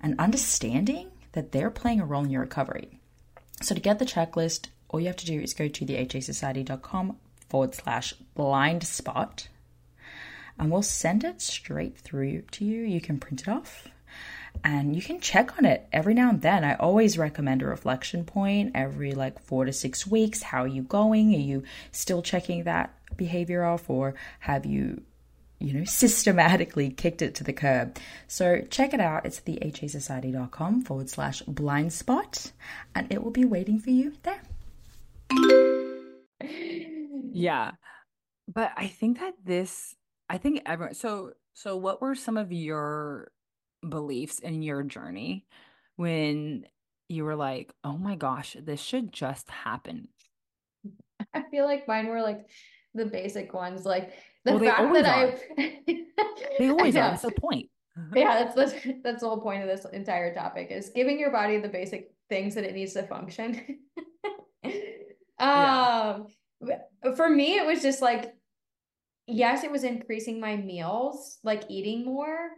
and 0.00 0.18
understanding 0.18 1.10
that 1.32 1.52
they're 1.52 1.70
playing 1.70 2.00
a 2.00 2.04
role 2.04 2.24
in 2.24 2.30
your 2.30 2.42
recovery. 2.42 2.98
So 3.60 3.74
to 3.74 3.80
get 3.80 3.98
the 3.98 4.04
checklist, 4.04 4.68
all 4.88 5.00
you 5.00 5.06
have 5.06 5.16
to 5.16 5.26
do 5.26 5.40
is 5.40 5.54
go 5.54 5.68
to 5.68 5.86
thehasociety.com 5.86 7.16
forward 7.48 7.74
slash 7.74 8.14
blind 8.34 8.84
spot 8.84 9.48
and 10.58 10.70
we'll 10.70 10.82
send 10.82 11.24
it 11.24 11.40
straight 11.40 11.96
through 11.98 12.42
to 12.52 12.64
you. 12.64 12.82
You 12.82 13.00
can 13.00 13.18
print 13.18 13.42
it 13.42 13.48
off 13.48 13.88
and 14.64 14.94
you 14.94 15.02
can 15.02 15.20
check 15.20 15.58
on 15.58 15.64
it 15.64 15.88
every 15.92 16.14
now 16.14 16.30
and 16.30 16.40
then. 16.40 16.64
I 16.64 16.74
always 16.74 17.18
recommend 17.18 17.62
a 17.62 17.66
reflection 17.66 18.24
point 18.24 18.72
every 18.74 19.12
like 19.12 19.40
four 19.40 19.64
to 19.64 19.72
six 19.72 20.06
weeks. 20.06 20.42
How 20.42 20.64
are 20.64 20.68
you 20.68 20.82
going? 20.82 21.34
Are 21.34 21.38
you 21.38 21.64
still 21.90 22.22
checking 22.22 22.64
that 22.64 22.94
behavior 23.16 23.64
off, 23.64 23.90
or 23.90 24.14
have 24.40 24.64
you, 24.64 25.02
you 25.58 25.72
know, 25.72 25.84
systematically 25.86 26.90
kicked 26.90 27.22
it 27.22 27.34
to 27.36 27.44
the 27.44 27.52
curb? 27.52 27.96
So 28.28 28.62
check 28.70 28.94
it 28.94 29.00
out. 29.00 29.26
It's 29.26 29.40
the 29.40 29.58
hasociety.com 29.60 30.82
forward 30.82 31.10
slash 31.10 31.42
blind 31.42 31.92
spot, 31.92 32.52
and 32.94 33.12
it 33.12 33.22
will 33.22 33.30
be 33.30 33.44
waiting 33.44 33.78
for 33.78 33.90
you 33.90 34.12
there. 34.22 34.42
Yeah. 37.32 37.72
But 38.52 38.72
I 38.76 38.86
think 38.88 39.20
that 39.20 39.34
this, 39.44 39.94
I 40.28 40.38
think 40.38 40.62
everyone, 40.66 40.94
so, 40.94 41.32
so 41.54 41.76
what 41.76 42.00
were 42.00 42.14
some 42.14 42.36
of 42.36 42.52
your 42.52 43.30
beliefs 43.86 44.38
in 44.38 44.62
your 44.62 44.82
journey 44.82 45.46
when 45.96 46.66
you 47.08 47.24
were 47.24 47.36
like, 47.36 47.72
oh 47.84 47.96
my 47.96 48.16
gosh, 48.16 48.56
this 48.60 48.80
should 48.80 49.12
just 49.12 49.48
happen? 49.50 50.08
I 51.34 51.42
feel 51.50 51.64
like 51.64 51.86
mine 51.86 52.08
were 52.08 52.22
like 52.22 52.48
the 52.94 53.06
basic 53.06 53.52
ones, 53.52 53.84
like 53.84 54.12
the 54.44 54.56
well, 54.56 54.64
fact 54.64 54.94
that 54.94 55.06
I 55.06 55.74
they 56.58 56.68
always 56.68 56.96
are. 56.96 57.10
That's 57.10 57.22
the 57.22 57.32
point. 57.32 57.68
yeah, 58.14 58.44
that's 58.44 58.54
that's 58.54 58.86
that's 59.02 59.20
the 59.20 59.28
whole 59.28 59.40
point 59.40 59.62
of 59.62 59.68
this 59.68 59.86
entire 59.92 60.34
topic 60.34 60.70
is 60.70 60.90
giving 60.94 61.18
your 61.18 61.30
body 61.30 61.58
the 61.58 61.68
basic 61.68 62.12
things 62.28 62.54
that 62.54 62.64
it 62.64 62.74
needs 62.74 62.94
to 62.94 63.02
function. 63.04 63.60
um, 65.38 66.26
yeah. 66.60 66.78
for 67.14 67.28
me, 67.28 67.56
it 67.56 67.66
was 67.66 67.82
just 67.82 68.02
like, 68.02 68.34
yes, 69.26 69.64
it 69.64 69.70
was 69.70 69.84
increasing 69.84 70.40
my 70.40 70.56
meals, 70.56 71.38
like 71.44 71.64
eating 71.68 72.04
more, 72.04 72.50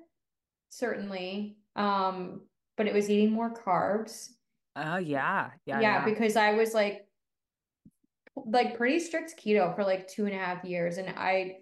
certainly. 0.75 1.57
Um, 1.77 2.43
but 2.77 2.87
it 2.87 2.95
was 2.95 3.09
eating 3.09 3.33
more 3.33 3.55
carbs. 3.55 4.31
Oh 4.77 4.97
yeah. 4.97 5.51
Yeah. 5.67 5.81
Yeah, 5.81 6.05
because 6.05 6.37
I 6.37 6.55
was 6.55 6.75
like 6.75 7.07
like 8.37 8.77
pretty 8.77 8.99
strict 8.99 9.35
keto 9.43 9.75
for 9.75 9.85
like 9.85 10.09
two 10.09 10.27
and 10.27 10.35
a 10.35 10.39
half 10.39 10.65
years. 10.65 10.99
And 10.99 11.09
I 11.17 11.59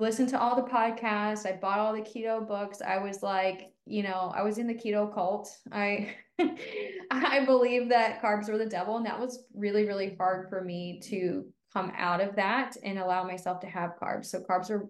listened 0.00 0.30
to 0.30 0.40
all 0.40 0.56
the 0.56 0.68
podcasts. 0.68 1.46
I 1.46 1.58
bought 1.60 1.78
all 1.78 1.92
the 1.92 2.00
keto 2.00 2.46
books. 2.46 2.82
I 2.82 2.98
was 2.98 3.22
like, 3.22 3.72
you 3.86 4.02
know, 4.02 4.32
I 4.34 4.42
was 4.42 4.58
in 4.58 4.66
the 4.66 4.74
keto 4.74 5.12
cult. 5.12 5.48
I 5.70 6.14
I 7.10 7.44
believe 7.44 7.88
that 7.90 8.20
carbs 8.20 8.50
were 8.50 8.58
the 8.58 8.66
devil. 8.66 8.96
And 8.96 9.06
that 9.06 9.20
was 9.20 9.44
really, 9.54 9.86
really 9.86 10.16
hard 10.18 10.48
for 10.48 10.62
me 10.62 11.00
to 11.04 11.44
come 11.72 11.92
out 11.96 12.20
of 12.20 12.34
that 12.34 12.76
and 12.82 12.98
allow 12.98 13.22
myself 13.22 13.60
to 13.60 13.68
have 13.68 13.98
carbs. 14.02 14.26
So 14.26 14.40
carbs 14.40 14.70
are 14.70 14.88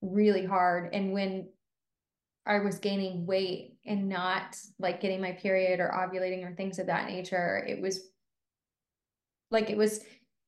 really 0.00 0.46
hard. 0.46 0.94
And 0.94 1.12
when 1.12 1.48
I 2.46 2.58
was 2.58 2.78
gaining 2.78 3.26
weight 3.26 3.76
and 3.86 4.08
not 4.08 4.56
like 4.78 5.00
getting 5.00 5.20
my 5.20 5.32
period 5.32 5.80
or 5.80 5.92
ovulating 5.96 6.44
or 6.44 6.54
things 6.54 6.78
of 6.78 6.86
that 6.86 7.08
nature, 7.08 7.64
it 7.66 7.80
was 7.80 8.00
like 9.50 9.70
it 9.70 9.76
was 9.76 10.00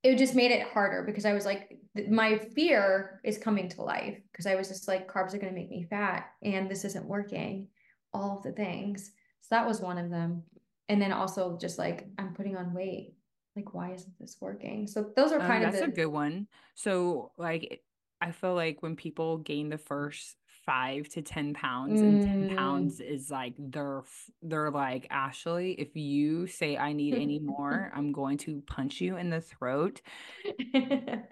it 0.02 0.16
just 0.18 0.34
made 0.34 0.50
it 0.50 0.68
harder 0.68 1.02
because 1.04 1.24
I 1.24 1.32
was 1.32 1.44
like 1.46 1.78
my 2.08 2.38
fear 2.54 3.20
is 3.24 3.38
coming 3.38 3.68
to 3.70 3.82
life 3.82 4.18
because 4.30 4.46
I 4.46 4.54
was 4.54 4.68
just 4.68 4.86
like 4.86 5.10
carbs 5.10 5.34
are 5.34 5.38
going 5.38 5.52
to 5.52 5.58
make 5.58 5.70
me 5.70 5.86
fat 5.88 6.26
and 6.42 6.70
this 6.70 6.84
isn't 6.84 7.06
working 7.06 7.68
all 8.12 8.36
of 8.36 8.42
the 8.42 8.52
things. 8.52 9.12
So 9.40 9.48
that 9.50 9.66
was 9.66 9.80
one 9.80 9.98
of 9.98 10.10
them. 10.10 10.42
And 10.88 11.00
then 11.00 11.12
also 11.12 11.56
just 11.60 11.78
like 11.78 12.06
I'm 12.18 12.34
putting 12.34 12.56
on 12.56 12.74
weight. 12.74 13.14
Like 13.56 13.72
why 13.72 13.92
isn't 13.92 14.18
this 14.20 14.36
working? 14.40 14.86
So 14.86 15.12
those 15.16 15.32
are 15.32 15.40
Um, 15.40 15.46
kind 15.46 15.64
of 15.64 15.72
that's 15.72 15.84
a 15.84 15.90
good 15.90 16.06
one. 16.06 16.46
So, 16.74 17.32
like, 17.38 17.82
I 18.20 18.32
feel 18.32 18.54
like 18.54 18.82
when 18.82 18.96
people 18.96 19.38
gain 19.38 19.70
the 19.70 19.78
first 19.78 20.36
five 20.66 21.08
to 21.10 21.22
10 21.22 21.54
pounds, 21.54 22.02
and 22.02 22.20
10 22.22 22.48
Mm. 22.50 22.56
pounds 22.56 23.00
is 23.00 23.30
like 23.30 23.54
they're 23.58 24.02
they're 24.42 24.70
like, 24.70 25.06
Ashley, 25.10 25.72
if 25.72 25.96
you 25.96 26.46
say 26.46 26.76
I 26.76 26.92
need 26.92 27.14
any 27.16 27.38
more, 27.38 27.90
I'm 27.94 28.12
going 28.12 28.38
to 28.38 28.62
punch 28.66 29.00
you 29.00 29.16
in 29.16 29.30
the 29.30 29.40
throat. 29.40 30.02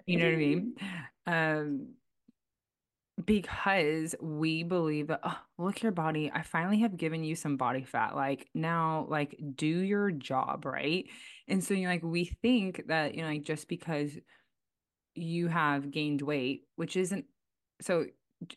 You 0.07 0.17
know 0.17 0.25
what 0.25 0.33
I 0.33 0.37
mean? 0.37 0.75
Um, 1.27 1.95
because 3.25 4.13
we 4.21 4.63
believe 4.63 5.07
that, 5.07 5.21
oh, 5.23 5.37
look 5.57 5.81
your 5.81 5.93
body. 5.93 6.29
I 6.33 6.41
finally 6.43 6.79
have 6.79 6.97
given 6.97 7.23
you 7.23 7.35
some 7.35 7.55
body 7.55 7.83
fat. 7.83 8.15
Like 8.15 8.47
now, 8.53 9.07
like 9.09 9.39
do 9.55 9.65
your 9.67 10.11
job, 10.11 10.65
right? 10.65 11.05
And 11.47 11.63
so 11.63 11.73
you 11.73 11.83
know, 11.83 11.89
like 11.89 12.03
we 12.03 12.25
think 12.41 12.83
that, 12.87 13.15
you 13.15 13.21
know, 13.21 13.29
like 13.29 13.43
just 13.43 13.69
because 13.69 14.11
you 15.15 15.47
have 15.47 15.91
gained 15.91 16.21
weight, 16.21 16.63
which 16.75 16.97
isn't 16.97 17.25
so 17.81 18.05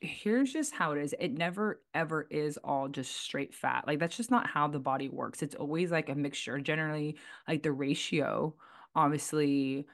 here's 0.01 0.53
just 0.53 0.75
how 0.75 0.93
it 0.93 0.99
is. 0.99 1.15
It 1.19 1.33
never 1.37 1.81
ever 1.95 2.27
is 2.31 2.59
all 2.65 2.89
just 2.89 3.17
straight 3.17 3.55
fat. 3.55 3.85
Like 3.87 3.99
that's 3.99 4.17
just 4.17 4.31
not 4.31 4.49
how 4.49 4.69
the 4.69 4.79
body 4.79 5.09
works. 5.09 5.43
It's 5.43 5.55
always 5.55 5.91
like 5.91 6.09
a 6.09 6.15
mixture. 6.15 6.59
Generally, 6.59 7.17
like 7.47 7.63
the 7.63 7.73
ratio 7.73 8.55
obviously 8.95 9.87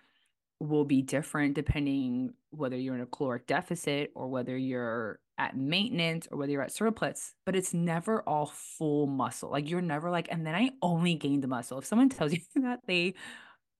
will 0.60 0.84
be 0.84 1.02
different 1.02 1.54
depending 1.54 2.32
whether 2.50 2.76
you're 2.76 2.94
in 2.94 3.00
a 3.00 3.06
caloric 3.06 3.46
deficit 3.46 4.12
or 4.14 4.28
whether 4.28 4.56
you're 4.56 5.18
at 5.38 5.56
maintenance 5.56 6.28
or 6.30 6.38
whether 6.38 6.52
you're 6.52 6.62
at 6.62 6.72
surplus, 6.72 7.34
but 7.44 7.56
it's 7.56 7.74
never 7.74 8.22
all 8.22 8.46
full 8.46 9.06
muscle. 9.06 9.50
Like 9.50 9.68
you're 9.68 9.80
never 9.80 10.10
like, 10.10 10.28
and 10.30 10.46
then 10.46 10.54
I 10.54 10.70
only 10.80 11.14
gained 11.14 11.46
muscle. 11.48 11.78
If 11.78 11.86
someone 11.86 12.08
tells 12.10 12.32
you 12.32 12.40
that, 12.56 12.80
they 12.86 13.14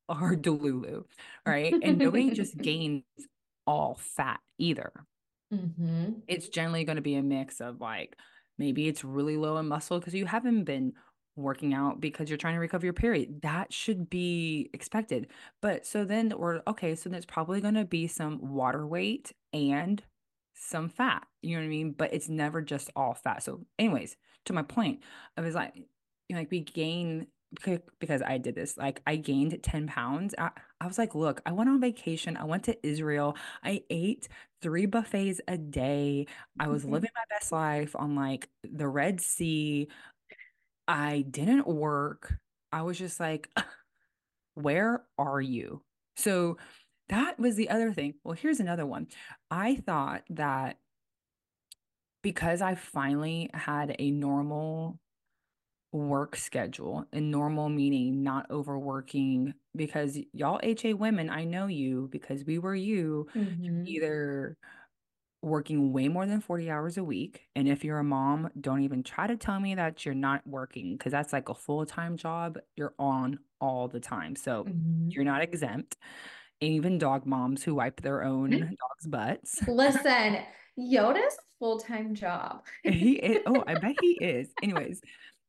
are 0.09 0.35
delulu, 0.35 1.05
right? 1.47 1.75
And 1.83 1.99
nobody 1.99 2.31
just 2.31 2.57
gains 2.59 3.05
all 3.67 3.99
fat 4.01 4.41
either. 4.59 4.93
Mhm. 5.55 6.23
It's 6.27 6.49
generally 6.49 6.85
going 6.85 6.97
to 6.97 7.03
be 7.03 7.15
a 7.17 7.23
mix 7.23 7.61
of 7.61 7.81
like 7.81 8.17
maybe 8.59 8.89
it's 8.89 9.05
really 9.05 9.37
low 9.37 9.57
in 9.59 9.69
muscle 9.69 9.99
because 9.99 10.15
you 10.15 10.27
haven't 10.27 10.65
been 10.65 10.95
working 11.37 11.75
out 11.75 12.01
because 12.01 12.31
you're 12.31 12.39
trying 12.39 12.55
to 12.55 12.61
recover 12.61 12.87
your 12.87 12.93
period. 12.93 13.43
That 13.43 13.73
should 13.73 14.09
be 14.09 14.71
expected. 14.73 15.29
But 15.61 15.87
so 15.87 16.05
then 16.05 16.33
we're 16.37 16.63
okay, 16.69 16.95
so 16.95 17.09
there's 17.11 17.27
probably 17.27 17.61
going 17.61 17.75
to 17.75 17.85
be 17.85 18.07
some 18.07 18.39
water 18.55 18.87
weight 18.87 19.33
and 19.53 20.03
some 20.55 20.89
fat. 20.89 21.27
You 21.43 21.57
know 21.57 21.63
what 21.63 21.67
I 21.67 21.69
mean? 21.69 21.93
But 21.93 22.15
it's 22.15 22.29
never 22.29 22.63
just 22.63 22.91
all 22.97 23.15
fat. 23.15 23.43
So, 23.43 23.67
anyways, 23.79 24.17
to 24.47 24.53
my 24.53 24.63
point, 24.63 25.01
I 25.37 25.41
was 25.41 25.55
like, 25.55 25.75
you 25.77 25.85
know, 26.31 26.39
like 26.39 26.51
we 26.51 26.61
gain 26.61 27.27
because 28.01 28.23
I 28.23 28.39
did 28.39 28.55
this. 28.55 28.77
Like 28.77 29.01
I 29.07 29.17
gained 29.17 29.63
10 29.63 29.87
pounds. 29.87 30.35
I, 30.39 30.51
I 30.81 30.87
was 30.87 30.99
like, 30.99 31.15
look, 31.15 31.41
I 31.47 31.53
went 31.53 31.71
on 31.71 31.81
vacation. 31.81 32.37
I 32.37 32.45
went 32.45 32.65
to 32.65 32.87
Israel. 32.87 33.37
I 33.63 33.83
ate 33.91 34.29
three 34.63 34.87
buffets 34.87 35.41
a 35.49 35.57
day. 35.57 36.27
I 36.59 36.69
was 36.69 36.83
mm-hmm. 36.83 36.93
living 36.93 37.11
my 37.15 37.37
best 37.37 37.53
life 37.53 37.95
on 37.97 38.15
like 38.15 38.49
the 38.63 38.89
Red 38.89 39.21
Sea. 39.21 39.89
I 40.87 41.25
didn't 41.29 41.67
work. 41.67 42.35
I 42.73 42.83
was 42.83 42.99
just 42.99 43.21
like, 43.21 43.49
where 44.55 45.05
are 45.19 45.41
you? 45.41 45.83
So 46.17 46.59
that 47.09 47.39
was 47.39 47.57
the 47.57 47.71
other 47.71 47.93
thing. 47.93 48.15
Well, 48.25 48.35
here's 48.35 48.61
another 48.61 48.87
one. 48.87 49.09
I 49.51 49.77
thought 49.77 50.23
that 50.31 50.79
because 52.23 52.63
I 52.63 52.75
finally 52.75 53.51
had 53.53 53.95
a 53.99 54.11
normal 54.11 54.99
work 55.95 56.37
schedule, 56.37 57.07
and 57.13 57.31
normal 57.31 57.71
meaning 57.71 58.23
not 58.23 58.51
overworking, 58.51 59.55
because 59.77 60.19
y'all 60.35 60.61
HA 60.63 60.95
women, 60.95 61.31
I 61.31 61.45
know 61.45 61.69
you 61.69 62.09
because 62.13 62.45
we 62.45 62.59
were 62.59 62.75
you, 62.75 63.29
Mhm. 63.35 63.87
either 63.87 64.59
working 65.43 65.93
way 65.93 66.09
more 66.09 66.27
than 66.27 66.41
40 66.41 66.71
hours 66.71 66.97
a 66.99 67.05
week. 67.05 67.49
And 67.57 67.69
if 67.69 67.85
you're 67.85 67.99
a 67.99 68.05
mom, 68.05 68.51
don't 68.61 68.83
even 68.83 69.03
try 69.03 69.27
to 69.27 69.37
tell 69.37 69.61
me 69.61 69.75
that 69.77 70.05
you're 70.05 70.15
not 70.15 70.47
working 70.47 70.97
because 70.97 71.13
that's 71.13 71.33
like 71.35 71.49
a 71.51 71.55
full 71.55 71.87
time 71.87 72.17
job. 72.17 72.59
You're 72.77 72.95
on 72.99 73.41
all 73.61 73.89
the 73.89 74.01
time. 74.01 74.37
So 74.37 74.65
Mhm. 74.65 75.15
you're 75.15 75.25
not 75.25 75.43
exempt. 75.43 75.97
And 76.63 76.73
even 76.73 76.99
dog 76.99 77.27
moms 77.27 77.63
who 77.63 77.75
wipe 77.75 78.01
their 78.01 78.25
own 78.25 78.51
dogs' 78.81 79.07
butts. 79.07 79.69
Listen, 79.69 80.39
Yoda's 80.79 81.39
full-time 81.59 82.15
job. 82.15 82.65
He 82.83 83.15
is, 83.15 83.43
oh, 83.47 83.65
I 83.67 83.75
bet 83.75 83.97
he 84.01 84.13
is. 84.21 84.49
Anyways, 84.63 85.03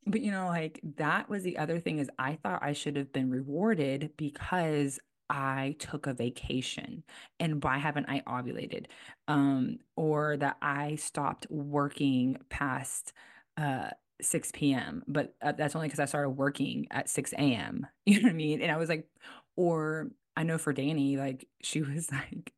but 0.06 0.22
you 0.22 0.32
know, 0.32 0.48
like 0.48 0.80
that 0.98 1.30
was 1.30 1.44
the 1.44 1.58
other 1.58 1.80
thing 1.80 2.00
is 2.00 2.10
I 2.20 2.36
thought 2.36 2.64
I 2.64 2.74
should 2.74 2.96
have 2.96 3.12
been 3.12 3.30
rewarded 3.30 4.12
because 4.18 5.00
I 5.30 5.76
took 5.80 6.06
a 6.06 6.14
vacation 6.14 7.04
and 7.40 7.64
why 7.64 7.80
haven't 7.80 8.08
I 8.10 8.22
ovulated? 8.28 8.86
Um, 9.28 9.80
or 9.96 10.38
that 10.38 10.58
I 10.62 10.96
stopped 10.96 11.48
working 11.50 12.38
past 12.50 13.14
uh 13.58 13.90
6 14.22 14.52
p.m. 14.54 15.04
But 15.08 15.36
uh, 15.42 15.52
that's 15.54 15.76
only 15.76 15.88
because 15.88 16.00
I 16.00 16.06
started 16.06 16.30
working 16.32 16.88
at 16.92 17.10
6 17.10 17.34
a.m. 17.34 17.88
You 18.06 18.22
know 18.22 18.28
what 18.28 18.32
I 18.32 18.34
mean? 18.34 18.62
And 18.62 18.72
I 18.72 18.78
was 18.78 18.90
like, 18.90 19.08
or 19.56 20.12
I 20.38 20.44
know 20.44 20.58
for 20.58 20.74
Dani, 20.74 21.18
like 21.18 21.48
she 21.62 21.82
was 21.82 22.10
like, 22.12 22.54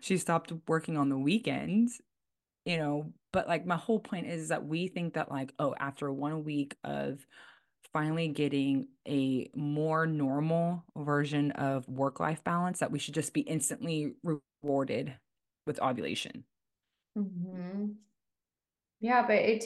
she 0.00 0.16
stopped 0.18 0.52
working 0.66 0.96
on 0.96 1.08
the 1.08 1.18
weekends 1.18 2.00
you 2.64 2.76
know 2.76 3.12
but 3.32 3.48
like 3.48 3.66
my 3.66 3.76
whole 3.76 4.00
point 4.00 4.26
is 4.26 4.48
that 4.48 4.66
we 4.66 4.88
think 4.88 5.14
that 5.14 5.30
like 5.30 5.54
oh 5.58 5.74
after 5.78 6.12
one 6.12 6.44
week 6.44 6.76
of 6.84 7.26
finally 7.92 8.28
getting 8.28 8.88
a 9.08 9.50
more 9.54 10.06
normal 10.06 10.84
version 10.96 11.52
of 11.52 11.88
work 11.88 12.20
life 12.20 12.44
balance 12.44 12.80
that 12.80 12.92
we 12.92 12.98
should 12.98 13.14
just 13.14 13.32
be 13.34 13.42
instantly 13.42 14.14
rewarded 14.62 15.18
with 15.66 15.80
ovulation 15.80 16.44
Mhm. 17.14 17.98
Yeah, 19.00 19.26
but 19.26 19.36
it 19.36 19.64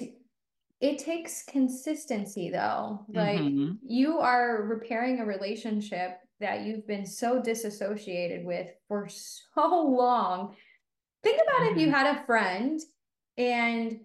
it 0.81 0.99
takes 0.99 1.45
consistency 1.45 2.51
though. 2.51 3.07
Like 3.09 3.55
Mhm. 3.55 3.83
you 3.83 4.19
are 4.21 4.63
repairing 4.65 5.21
a 5.21 5.27
relationship 5.27 6.19
that 6.41 6.63
you've 6.67 6.87
been 6.87 7.07
so 7.07 7.43
disassociated 7.43 8.45
with 8.47 8.71
for 8.89 9.09
so 9.09 9.83
long. 9.91 10.57
Think 11.23 11.37
about 11.43 11.73
if 11.73 11.79
you 11.79 11.91
Mhm. 11.91 11.93
had 11.93 12.17
a 12.17 12.27
friend 12.27 12.81
and 13.37 14.01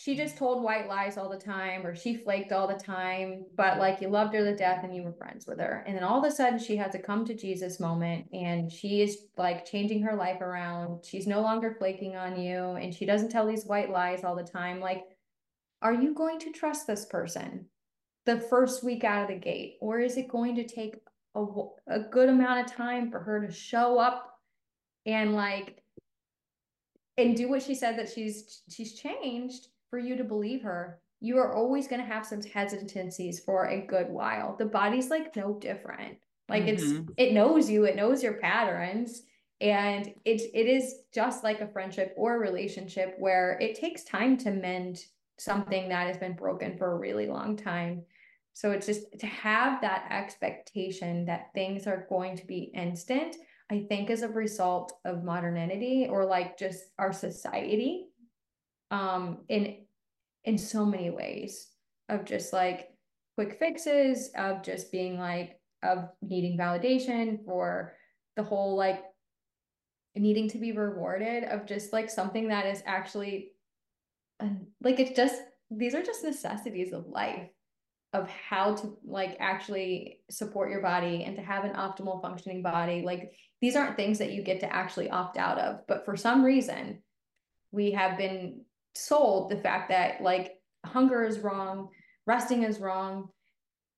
she 0.00 0.14
just 0.14 0.36
told 0.36 0.62
white 0.62 0.86
lies 0.86 1.16
all 1.16 1.28
the 1.28 1.36
time 1.36 1.84
or 1.84 1.92
she 1.92 2.14
flaked 2.14 2.52
all 2.52 2.68
the 2.68 2.74
time, 2.74 3.44
but 3.56 3.78
like 3.78 4.00
you 4.00 4.08
loved 4.08 4.32
her 4.32 4.44
to 4.44 4.54
death 4.54 4.84
and 4.84 4.94
you 4.94 5.02
were 5.02 5.12
friends 5.12 5.44
with 5.44 5.58
her. 5.58 5.82
And 5.88 5.96
then 5.96 6.04
all 6.04 6.24
of 6.24 6.24
a 6.24 6.32
sudden 6.32 6.60
she 6.60 6.76
has 6.76 6.94
a 6.94 7.00
come 7.00 7.24
to 7.24 7.34
Jesus 7.34 7.80
moment 7.80 8.26
and 8.32 8.70
she 8.70 9.02
is 9.02 9.18
like 9.36 9.66
changing 9.66 10.02
her 10.02 10.14
life 10.14 10.40
around. 10.40 11.04
She's 11.04 11.26
no 11.26 11.40
longer 11.40 11.74
flaking 11.76 12.14
on 12.14 12.40
you 12.40 12.76
and 12.76 12.94
she 12.94 13.06
doesn't 13.06 13.30
tell 13.30 13.44
these 13.44 13.66
white 13.66 13.90
lies 13.90 14.22
all 14.22 14.36
the 14.36 14.44
time. 14.44 14.78
Like, 14.78 15.02
are 15.82 15.94
you 15.94 16.14
going 16.14 16.38
to 16.40 16.52
trust 16.52 16.86
this 16.86 17.04
person 17.04 17.66
the 18.24 18.38
first 18.38 18.84
week 18.84 19.02
out 19.02 19.22
of 19.22 19.28
the 19.28 19.34
gate? 19.34 19.78
Or 19.80 19.98
is 19.98 20.16
it 20.16 20.28
going 20.28 20.54
to 20.54 20.64
take 20.64 20.94
a, 21.34 21.44
a 21.88 21.98
good 21.98 22.28
amount 22.28 22.60
of 22.60 22.72
time 22.72 23.10
for 23.10 23.18
her 23.18 23.44
to 23.44 23.52
show 23.52 23.98
up 23.98 24.38
and 25.06 25.34
like 25.34 25.77
and 27.18 27.36
do 27.36 27.48
what 27.48 27.62
she 27.62 27.74
said 27.74 27.98
that 27.98 28.08
she's 28.10 28.62
she's 28.70 28.94
changed 28.94 29.68
for 29.90 29.98
you 29.98 30.16
to 30.16 30.24
believe 30.24 30.62
her. 30.62 31.00
You 31.20 31.38
are 31.38 31.52
always 31.54 31.88
going 31.88 32.00
to 32.00 32.06
have 32.06 32.24
some 32.24 32.42
hesitancies 32.42 33.40
for 33.40 33.66
a 33.66 33.80
good 33.86 34.08
while. 34.08 34.56
The 34.56 34.66
body's 34.66 35.10
like 35.10 35.34
no 35.36 35.58
different. 35.58 36.18
Like 36.48 36.66
it's 36.68 36.84
Mhm. 36.84 37.14
it 37.16 37.32
knows 37.32 37.68
you 37.68 37.84
it 37.84 37.96
knows 37.96 38.22
your 38.22 38.34
patterns 38.34 39.22
and 39.60 40.06
it 40.24 40.40
it 40.54 40.66
is 40.66 41.02
just 41.12 41.42
like 41.44 41.60
a 41.60 41.68
friendship 41.68 42.14
or 42.16 42.36
a 42.36 42.38
relationship 42.38 43.16
where 43.18 43.58
it 43.60 43.74
takes 43.74 44.04
time 44.04 44.36
to 44.38 44.50
mend 44.52 45.04
something 45.38 45.88
that 45.88 46.06
has 46.06 46.16
been 46.18 46.34
broken 46.34 46.78
for 46.78 46.92
a 46.92 46.98
really 46.98 47.26
long 47.26 47.56
time. 47.56 48.04
So 48.54 48.72
it's 48.72 48.86
just 48.86 49.18
to 49.20 49.26
have 49.26 49.80
that 49.82 50.08
expectation 50.10 51.24
that 51.26 51.52
things 51.54 51.86
are 51.86 52.06
going 52.08 52.36
to 52.36 52.46
be 52.46 52.72
instant 52.74 53.36
I 53.70 53.84
think 53.88 54.10
as 54.10 54.22
a 54.22 54.28
result 54.28 54.94
of 55.04 55.24
modernity 55.24 56.08
or 56.10 56.24
like 56.24 56.58
just 56.58 56.84
our 56.98 57.12
society 57.12 58.06
um 58.90 59.38
in 59.48 59.76
in 60.44 60.56
so 60.56 60.86
many 60.86 61.10
ways 61.10 61.68
of 62.08 62.24
just 62.24 62.52
like 62.52 62.88
quick 63.36 63.58
fixes 63.58 64.30
of 64.36 64.62
just 64.62 64.90
being 64.90 65.18
like 65.18 65.60
of 65.82 66.08
needing 66.22 66.58
validation 66.58 67.44
for 67.44 67.92
the 68.36 68.42
whole 68.42 68.76
like 68.76 69.04
needing 70.16 70.48
to 70.48 70.58
be 70.58 70.72
rewarded 70.72 71.44
of 71.44 71.66
just 71.66 71.92
like 71.92 72.10
something 72.10 72.48
that 72.48 72.66
is 72.66 72.82
actually 72.86 73.52
like 74.82 74.98
it's 74.98 75.16
just 75.16 75.42
these 75.70 75.94
are 75.94 76.02
just 76.02 76.24
necessities 76.24 76.92
of 76.92 77.06
life 77.06 77.48
of 78.12 78.28
how 78.30 78.74
to 78.74 78.96
like 79.04 79.36
actually 79.38 80.20
support 80.30 80.70
your 80.70 80.80
body 80.80 81.24
and 81.24 81.36
to 81.36 81.42
have 81.42 81.64
an 81.64 81.74
optimal 81.74 82.22
functioning 82.22 82.62
body 82.62 83.02
like 83.02 83.32
these 83.60 83.76
aren't 83.76 83.96
things 83.96 84.18
that 84.18 84.32
you 84.32 84.42
get 84.42 84.60
to 84.60 84.74
actually 84.74 85.10
opt 85.10 85.36
out 85.36 85.58
of 85.58 85.86
but 85.86 86.04
for 86.04 86.16
some 86.16 86.42
reason 86.42 87.02
we 87.70 87.90
have 87.90 88.16
been 88.16 88.62
sold 88.94 89.50
the 89.50 89.56
fact 89.56 89.90
that 89.90 90.22
like 90.22 90.54
hunger 90.86 91.22
is 91.22 91.40
wrong 91.40 91.88
resting 92.26 92.62
is 92.62 92.78
wrong 92.78 93.28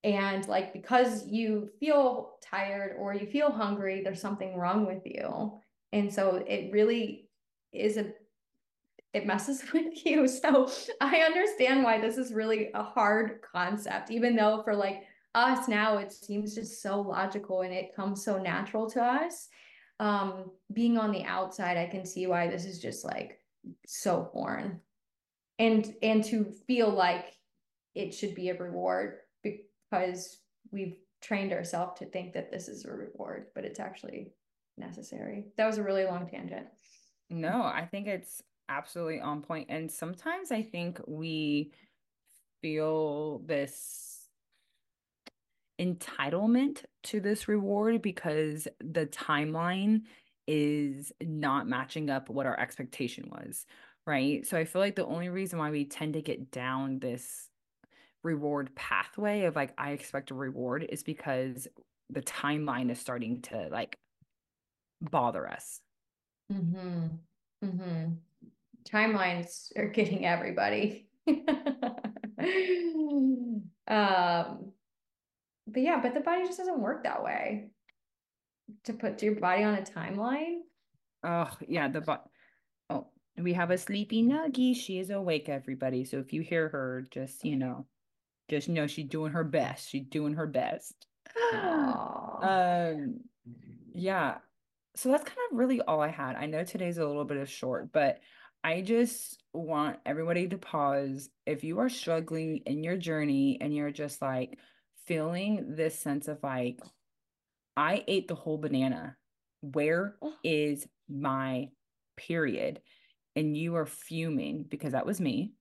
and 0.02 0.48
like 0.48 0.72
because 0.72 1.26
you 1.26 1.68
feel 1.78 2.32
tired 2.42 2.96
or 2.98 3.14
you 3.14 3.26
feel 3.26 3.50
hungry 3.50 4.02
there's 4.02 4.20
something 4.20 4.56
wrong 4.56 4.86
with 4.86 5.02
you. 5.04 5.60
And 5.92 6.12
so 6.12 6.42
it 6.46 6.72
really 6.72 7.28
is 7.72 7.96
a 7.96 8.12
it 9.12 9.26
messes 9.26 9.64
with 9.72 10.04
you. 10.04 10.28
So 10.28 10.70
I 11.00 11.18
understand 11.18 11.82
why 11.82 12.00
this 12.00 12.16
is 12.16 12.32
really 12.32 12.70
a 12.74 12.82
hard 12.82 13.40
concept, 13.42 14.10
even 14.10 14.36
though 14.36 14.62
for 14.62 14.74
like 14.74 15.04
us 15.34 15.68
now, 15.68 15.98
it 15.98 16.12
seems 16.12 16.54
just 16.54 16.82
so 16.82 17.00
logical 17.00 17.62
and 17.62 17.72
it 17.72 17.94
comes 17.94 18.24
so 18.24 18.38
natural 18.38 18.90
to 18.90 19.02
us. 19.02 19.48
Um, 20.00 20.50
being 20.72 20.96
on 20.96 21.12
the 21.12 21.24
outside, 21.24 21.76
I 21.76 21.86
can 21.86 22.06
see 22.06 22.26
why 22.26 22.48
this 22.48 22.64
is 22.64 22.80
just 22.80 23.04
like 23.04 23.38
so 23.86 24.28
foreign. 24.32 24.80
And 25.58 25.94
and 26.02 26.24
to 26.24 26.52
feel 26.66 26.90
like 26.90 27.36
it 27.94 28.14
should 28.14 28.34
be 28.34 28.48
a 28.48 28.56
reward 28.56 29.18
because 29.42 30.38
we've 30.70 30.96
trained 31.20 31.52
ourselves 31.52 31.98
to 31.98 32.06
think 32.06 32.32
that 32.32 32.50
this 32.50 32.68
is 32.68 32.84
a 32.84 32.90
reward, 32.90 33.48
but 33.54 33.64
it's 33.64 33.80
actually 33.80 34.32
necessary. 34.78 35.48
That 35.56 35.66
was 35.66 35.76
a 35.76 35.82
really 35.82 36.04
long 36.04 36.28
tangent. 36.28 36.66
No, 37.28 37.62
I 37.62 37.86
think 37.90 38.06
it's 38.06 38.42
absolutely 38.70 39.20
on 39.20 39.42
point. 39.42 39.66
And 39.68 39.90
sometimes 39.90 40.50
I 40.50 40.62
think 40.62 41.00
we 41.06 41.72
feel 42.62 43.42
this 43.44 44.28
entitlement 45.80 46.84
to 47.02 47.20
this 47.20 47.48
reward 47.48 48.02
because 48.02 48.68
the 48.80 49.06
timeline 49.06 50.02
is 50.46 51.12
not 51.22 51.66
matching 51.66 52.10
up 52.10 52.28
what 52.28 52.46
our 52.46 52.58
expectation 52.58 53.30
was, 53.30 53.66
right? 54.06 54.46
So 54.46 54.56
I 54.56 54.64
feel 54.64 54.80
like 54.80 54.96
the 54.96 55.06
only 55.06 55.28
reason 55.28 55.58
why 55.58 55.70
we 55.70 55.84
tend 55.84 56.14
to 56.14 56.22
get 56.22 56.50
down 56.50 56.98
this 56.98 57.48
reward 58.22 58.74
pathway 58.74 59.44
of 59.44 59.56
like 59.56 59.72
I 59.78 59.92
expect 59.92 60.30
a 60.30 60.34
reward 60.34 60.86
is 60.88 61.02
because 61.02 61.66
the 62.10 62.20
timeline 62.20 62.90
is 62.90 62.98
starting 62.98 63.40
to 63.42 63.68
like 63.70 63.98
bother 65.00 65.48
us. 65.48 65.80
Mm-hmm. 66.52 67.06
Mm-hmm 67.64 68.12
timelines 68.84 69.76
are 69.76 69.88
getting 69.88 70.26
everybody. 70.26 71.08
um, 71.26 71.36
but 75.66 75.82
yeah, 75.82 76.00
but 76.00 76.14
the 76.14 76.20
body 76.20 76.44
just 76.44 76.58
doesn't 76.58 76.80
work 76.80 77.04
that 77.04 77.22
way. 77.22 77.70
To 78.84 78.92
put 78.92 79.22
your 79.22 79.34
body 79.34 79.64
on 79.64 79.74
a 79.74 79.82
timeline. 79.82 80.58
Oh 81.24 81.50
yeah, 81.66 81.88
the 81.88 82.00
but 82.00 82.24
oh 82.88 83.08
we 83.36 83.52
have 83.52 83.70
a 83.70 83.78
sleepy 83.78 84.22
nuggie. 84.22 84.76
She 84.76 84.98
is 84.98 85.10
awake, 85.10 85.48
everybody. 85.48 86.04
So 86.04 86.18
if 86.18 86.32
you 86.32 86.42
hear 86.42 86.68
her, 86.68 87.06
just 87.10 87.44
you 87.44 87.56
know, 87.56 87.86
just 88.48 88.68
know 88.68 88.86
she's 88.86 89.08
doing 89.08 89.32
her 89.32 89.44
best. 89.44 89.88
She's 89.88 90.06
doing 90.08 90.34
her 90.34 90.46
best. 90.46 91.06
um, 91.52 93.20
yeah. 93.94 94.38
So 94.96 95.10
that's 95.10 95.24
kind 95.24 95.38
of 95.50 95.58
really 95.58 95.80
all 95.80 96.00
I 96.00 96.08
had. 96.08 96.36
I 96.36 96.46
know 96.46 96.64
today's 96.64 96.98
a 96.98 97.06
little 97.06 97.24
bit 97.24 97.38
of 97.38 97.48
short, 97.48 97.92
but 97.92 98.20
I 98.62 98.82
just 98.82 99.42
want 99.52 99.98
everybody 100.04 100.48
to 100.48 100.58
pause. 100.58 101.30
If 101.46 101.64
you 101.64 101.78
are 101.78 101.88
struggling 101.88 102.58
in 102.66 102.84
your 102.84 102.96
journey 102.96 103.58
and 103.60 103.74
you're 103.74 103.90
just 103.90 104.20
like 104.20 104.58
feeling 105.06 105.74
this 105.76 105.98
sense 105.98 106.28
of 106.28 106.38
like, 106.42 106.80
I 107.76 108.04
ate 108.06 108.28
the 108.28 108.34
whole 108.34 108.58
banana. 108.58 109.16
Where 109.62 110.16
oh. 110.22 110.34
my 111.08 111.68
period? 112.16 112.80
And 113.36 113.56
you 113.56 113.76
are 113.76 113.86
fuming 113.86 114.64
because 114.68 114.92
that 114.92 115.06
was 115.06 115.20
me. 115.20 115.52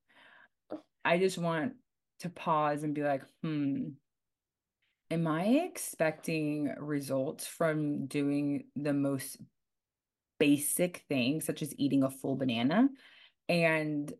I 1.05 1.17
just 1.17 1.37
want 1.37 1.73
to 2.19 2.29
pause 2.29 2.83
and 2.83 2.93
be 2.93 3.03
like, 3.03 3.23
hmm, 3.41 3.89
am 5.09 5.27
I 5.27 5.45
expecting 5.45 6.73
results 6.77 7.47
from 7.47 8.07
doing 8.07 8.65
the 8.75 8.93
most 8.93 9.37
basic 10.39 11.03
things 11.09 11.45
such 11.45 11.61
as 11.61 11.73
eating 11.77 12.03
a 12.03 12.09
full 12.09 12.35
banana. 12.35 12.89
And 13.47 14.13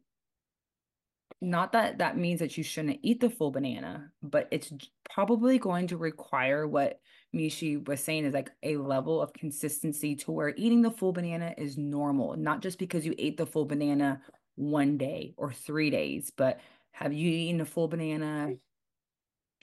not 1.42 1.72
that 1.72 2.00
that 2.00 2.18
means 2.18 2.40
that 2.40 2.58
you 2.58 2.64
shouldn't 2.64 3.00
eat 3.02 3.22
the 3.22 3.30
full 3.30 3.52
banana 3.52 4.12
but 4.22 4.48
it's 4.52 4.74
probably 5.10 5.58
going 5.58 5.88
to 5.88 5.98
require 5.98 6.68
what 6.68 7.00
mishi 7.34 7.78
was 7.88 8.04
saying 8.04 8.26
is 8.26 8.34
like 8.34 8.52
a 8.64 8.76
level 8.78 9.22
of 9.22 9.32
consistency 9.34 10.16
to 10.16 10.32
where 10.32 10.54
eating 10.58 10.82
the 10.82 10.92
full 10.92 11.14
banana 11.14 11.54
is 11.58 11.78
normal 11.78 12.36
not 12.36 12.62
just 12.62 12.78
because 12.78 13.06
you 13.06 13.16
ate 13.18 13.38
the 13.38 13.46
full 13.46 13.66
banana 13.66 14.22
one 14.56 14.98
day 14.98 15.34
or 15.38 15.52
three 15.52 15.90
days 15.90 16.32
but 16.36 16.60
have 16.92 17.14
you 17.14 17.30
eaten 17.30 17.62
a 17.62 17.66
full 17.66 17.88
banana 17.88 18.50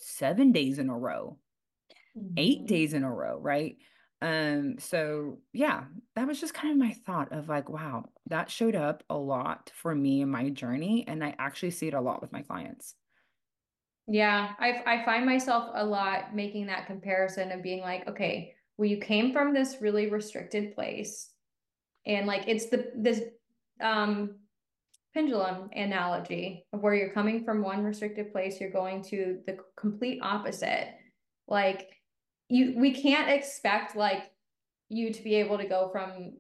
seven 0.00 0.52
days 0.52 0.78
in 0.78 0.88
a 0.88 0.96
row 0.96 1.36
mm-hmm. 2.16 2.34
eight 2.38 2.66
days 2.66 2.94
in 2.94 3.02
a 3.02 3.12
row 3.12 3.38
right 3.38 3.76
um, 4.22 4.76
so 4.78 5.38
yeah, 5.52 5.84
that 6.14 6.26
was 6.26 6.40
just 6.40 6.54
kind 6.54 6.72
of 6.72 6.78
my 6.78 6.92
thought 6.92 7.32
of 7.32 7.48
like, 7.48 7.68
wow, 7.68 8.06
that 8.26 8.50
showed 8.50 8.74
up 8.74 9.02
a 9.10 9.16
lot 9.16 9.70
for 9.74 9.94
me 9.94 10.22
in 10.22 10.30
my 10.30 10.48
journey. 10.48 11.04
And 11.06 11.22
I 11.22 11.34
actually 11.38 11.72
see 11.72 11.88
it 11.88 11.94
a 11.94 12.00
lot 12.00 12.22
with 12.22 12.32
my 12.32 12.42
clients. 12.42 12.94
Yeah, 14.08 14.52
I 14.58 14.82
I 14.86 15.04
find 15.04 15.26
myself 15.26 15.70
a 15.74 15.84
lot 15.84 16.34
making 16.34 16.66
that 16.66 16.86
comparison 16.86 17.52
of 17.52 17.62
being 17.62 17.80
like, 17.80 18.08
okay, 18.08 18.54
well, 18.78 18.88
you 18.88 18.98
came 18.98 19.32
from 19.32 19.52
this 19.52 19.78
really 19.80 20.08
restricted 20.08 20.74
place, 20.74 21.30
and 22.06 22.26
like 22.26 22.44
it's 22.46 22.66
the 22.66 22.92
this 22.96 23.20
um 23.80 24.36
pendulum 25.12 25.68
analogy 25.74 26.66
of 26.72 26.82
where 26.82 26.94
you're 26.94 27.12
coming 27.12 27.44
from 27.44 27.62
one 27.62 27.82
restricted 27.82 28.32
place, 28.32 28.60
you're 28.60 28.70
going 28.70 29.02
to 29.02 29.40
the 29.46 29.58
complete 29.76 30.20
opposite. 30.22 30.94
Like 31.48 31.95
you 32.48 32.74
we 32.76 32.92
can't 32.92 33.30
expect 33.30 33.96
like 33.96 34.30
you 34.88 35.12
to 35.12 35.22
be 35.22 35.34
able 35.36 35.58
to 35.58 35.66
go 35.66 35.88
from 35.90 36.34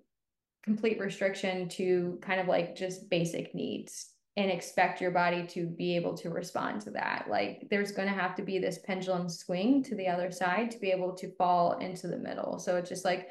complete 0.62 0.98
restriction 0.98 1.68
to 1.68 2.18
kind 2.22 2.40
of 2.40 2.48
like 2.48 2.76
just 2.76 3.08
basic 3.08 3.54
needs 3.54 4.10
and 4.36 4.50
expect 4.50 5.00
your 5.00 5.10
body 5.10 5.46
to 5.46 5.66
be 5.66 5.96
able 5.96 6.14
to 6.14 6.28
respond 6.28 6.80
to 6.82 6.90
that. 6.90 7.26
Like 7.30 7.68
there's 7.70 7.92
going 7.92 8.08
to 8.08 8.14
have 8.14 8.34
to 8.34 8.42
be 8.42 8.58
this 8.58 8.78
pendulum 8.84 9.28
swing 9.28 9.82
to 9.84 9.94
the 9.94 10.08
other 10.08 10.30
side 10.30 10.70
to 10.72 10.78
be 10.78 10.90
able 10.90 11.14
to 11.14 11.30
fall 11.36 11.78
into 11.78 12.06
the 12.08 12.18
middle. 12.18 12.58
So 12.58 12.76
it's 12.76 12.90
just 12.90 13.04
like 13.04 13.28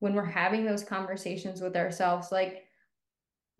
when 0.00 0.14
we're 0.14 0.24
having 0.24 0.64
those 0.64 0.82
conversations 0.82 1.60
with 1.60 1.76
ourselves, 1.76 2.32
like 2.32 2.64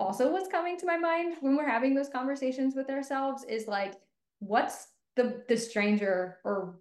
also 0.00 0.32
what's 0.32 0.48
coming 0.48 0.76
to 0.78 0.86
my 0.86 0.96
mind 0.96 1.36
when 1.40 1.56
we're 1.56 1.68
having 1.68 1.94
those 1.94 2.08
conversations 2.08 2.74
with 2.74 2.90
ourselves 2.90 3.44
is 3.44 3.68
like, 3.68 3.94
what's 4.40 4.88
the 5.14 5.44
the 5.48 5.56
stranger 5.56 6.38
or 6.44 6.80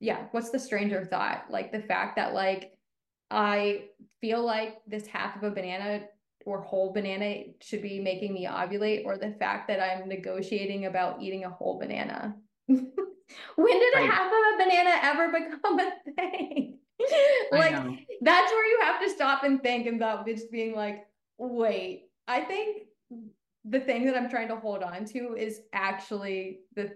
yeah, 0.00 0.26
what's 0.30 0.50
the 0.50 0.58
stranger 0.58 1.04
thought? 1.04 1.46
Like 1.50 1.72
the 1.72 1.80
fact 1.80 2.16
that 2.16 2.34
like 2.34 2.72
I 3.30 3.84
feel 4.20 4.44
like 4.44 4.78
this 4.86 5.06
half 5.06 5.36
of 5.36 5.42
a 5.42 5.50
banana 5.50 6.02
or 6.46 6.62
whole 6.62 6.92
banana 6.92 7.44
should 7.60 7.82
be 7.82 8.00
making 8.00 8.32
me 8.32 8.46
ovulate, 8.46 9.04
or 9.04 9.18
the 9.18 9.34
fact 9.38 9.68
that 9.68 9.80
I'm 9.80 10.08
negotiating 10.08 10.86
about 10.86 11.20
eating 11.20 11.44
a 11.44 11.50
whole 11.50 11.78
banana. 11.78 12.36
when 12.66 12.78
did 12.78 13.94
right. 13.94 14.08
a 14.08 14.12
half 14.12 14.26
of 14.26 14.32
a 14.32 14.64
banana 14.64 14.90
ever 15.02 15.32
become 15.32 15.80
a 15.80 15.92
thing? 16.16 16.78
like 17.52 17.74
that's 18.22 18.52
where 18.52 18.66
you 18.66 18.78
have 18.82 19.00
to 19.02 19.10
stop 19.10 19.44
and 19.44 19.62
think 19.62 19.86
about 19.86 20.26
just 20.26 20.50
being 20.50 20.74
like, 20.74 21.06
wait, 21.38 22.06
I 22.26 22.40
think 22.40 22.84
the 23.64 23.80
thing 23.80 24.06
that 24.06 24.16
I'm 24.16 24.30
trying 24.30 24.48
to 24.48 24.56
hold 24.56 24.82
on 24.82 25.04
to 25.06 25.34
is 25.36 25.60
actually 25.72 26.60
the 26.74 26.90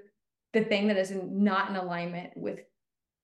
the 0.52 0.64
thing 0.64 0.88
that 0.88 0.98
is 0.98 1.12
not 1.12 1.70
in 1.70 1.76
alignment 1.76 2.32
with 2.36 2.60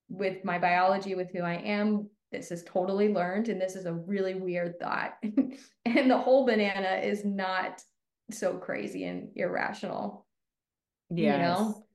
with 0.09 0.43
my 0.43 0.57
biology, 0.57 1.15
with 1.15 1.31
who 1.31 1.41
I 1.41 1.55
am. 1.55 2.09
This 2.31 2.51
is 2.51 2.63
totally 2.63 3.13
learned, 3.13 3.49
and 3.49 3.59
this 3.59 3.75
is 3.75 3.85
a 3.85 3.93
really 3.93 4.35
weird 4.35 4.79
thought. 4.79 5.17
and 5.23 6.11
the 6.11 6.17
whole 6.17 6.45
banana 6.45 6.99
is 7.03 7.25
not 7.25 7.81
so 8.31 8.57
crazy 8.57 9.05
and 9.05 9.29
irrational. 9.35 10.25
Yeah. 11.09 11.35
You 11.35 11.41
know? 11.41 11.85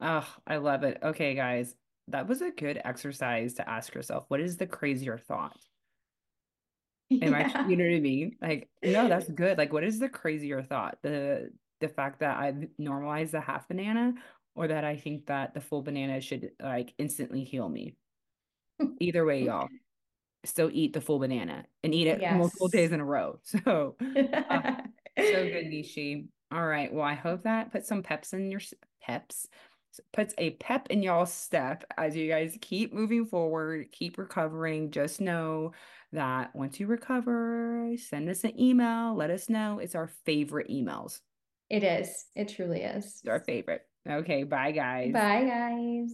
Oh, 0.00 0.28
I 0.46 0.56
love 0.56 0.82
it. 0.82 0.98
Okay, 1.02 1.34
guys. 1.34 1.74
That 2.08 2.28
was 2.28 2.40
a 2.40 2.50
good 2.50 2.80
exercise 2.84 3.54
to 3.54 3.68
ask 3.68 3.94
yourself 3.94 4.24
what 4.28 4.40
is 4.40 4.56
the 4.56 4.66
crazier 4.66 5.18
thought? 5.18 5.56
Am 7.22 7.34
I, 7.34 7.66
you 7.68 7.76
know 7.76 7.84
what 7.84 7.96
I 7.96 8.00
mean? 8.00 8.36
Like, 8.40 8.68
no, 8.82 9.08
that's 9.08 9.28
good. 9.28 9.58
Like, 9.58 9.72
what 9.72 9.84
is 9.84 9.98
the 9.98 10.08
crazier 10.08 10.62
thought? 10.62 10.98
The 11.02 11.50
the 11.80 11.88
fact 11.88 12.20
that 12.20 12.38
I've 12.38 12.66
normalized 12.78 13.32
the 13.32 13.40
half 13.40 13.68
banana 13.68 14.14
or 14.56 14.66
that 14.68 14.84
I 14.84 14.96
think 14.96 15.26
that 15.26 15.54
the 15.54 15.60
full 15.60 15.82
banana 15.82 16.20
should 16.20 16.50
like 16.60 16.94
instantly 16.98 17.44
heal 17.44 17.68
me. 17.68 17.94
Either 19.00 19.24
way, 19.24 19.44
y'all 19.44 19.68
still 20.44 20.70
eat 20.72 20.92
the 20.92 21.00
full 21.00 21.18
banana 21.18 21.64
and 21.82 21.94
eat 21.94 22.06
it 22.06 22.20
yes. 22.20 22.36
multiple 22.36 22.68
days 22.68 22.92
in 22.92 23.00
a 23.00 23.04
row. 23.04 23.38
So, 23.44 23.96
uh, 24.00 24.76
so 25.18 25.48
good, 25.48 25.66
Mishi. 25.72 26.28
All 26.52 26.66
right. 26.66 26.92
Well, 26.92 27.04
I 27.04 27.14
hope 27.14 27.42
that 27.44 27.72
puts 27.72 27.88
some 27.88 28.02
peps 28.02 28.32
in 28.32 28.50
your 28.50 28.60
peps, 29.00 29.48
puts 30.12 30.34
a 30.38 30.50
pep 30.50 30.88
in 30.90 31.02
y'all's 31.02 31.32
step 31.32 31.84
as 31.96 32.16
you 32.16 32.28
guys 32.28 32.56
keep 32.60 32.92
moving 32.92 33.26
forward, 33.26 33.90
keep 33.92 34.18
recovering. 34.18 34.90
Just 34.90 35.20
know 35.20 35.72
that 36.12 36.54
once 36.54 36.78
you 36.78 36.86
recover, 36.86 37.92
send 37.96 38.28
us 38.28 38.44
an 38.44 38.58
email. 38.60 39.14
Let 39.14 39.30
us 39.30 39.48
know. 39.48 39.80
It's 39.80 39.94
our 39.94 40.08
favorite 40.24 40.68
emails. 40.68 41.20
It 41.68 41.82
is. 41.82 42.26
It 42.36 42.48
truly 42.48 42.82
is. 42.82 43.04
It's 43.06 43.26
our 43.26 43.40
favorite. 43.40 43.82
Okay. 44.08 44.44
Bye, 44.44 44.72
guys. 44.72 45.12
Bye, 45.12 45.44
guys. 45.44 46.10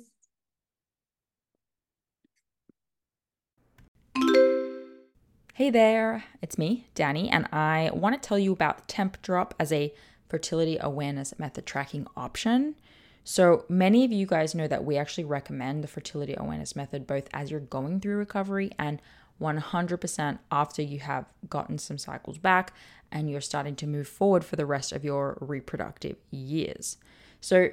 Hey 5.55 5.69
there, 5.69 6.25
it's 6.41 6.57
me, 6.57 6.87
Dani, 6.97 7.29
and 7.31 7.47
I 7.53 7.91
want 7.93 8.21
to 8.21 8.27
tell 8.27 8.39
you 8.39 8.53
about 8.53 8.89
Tempdrop 8.89 9.53
as 9.61 9.71
a 9.71 9.93
fertility 10.29 10.79
awareness 10.81 11.39
method 11.39 11.67
tracking 11.67 12.07
option. 12.17 12.75
So, 13.23 13.67
many 13.69 14.05
of 14.05 14.11
you 14.11 14.27
guys 14.27 14.55
know 14.55 14.67
that 14.67 14.85
we 14.85 14.97
actually 14.97 15.25
recommend 15.25 15.85
the 15.85 15.89
fertility 15.89 16.35
awareness 16.37 16.75
method 16.75 17.07
both 17.07 17.29
as 17.35 17.51
you're 17.51 17.61
going 17.61 18.01
through 18.01 18.17
recovery 18.17 18.71
and 18.79 19.01
100% 19.41 20.39
after 20.51 20.83
you 20.83 21.01
have 21.01 21.27
gotten 21.49 21.77
some 21.79 21.99
cycles 21.99 22.39
back 22.39 22.73
and 23.13 23.31
you're 23.31 23.41
starting 23.43 23.77
to 23.77 23.87
move 23.87 24.09
forward 24.09 24.45
for 24.45 24.57
the 24.57 24.67
rest 24.67 24.91
of 24.91 25.05
your 25.05 25.37
reproductive 25.41 26.17
years. 26.31 26.97
So, 27.43 27.69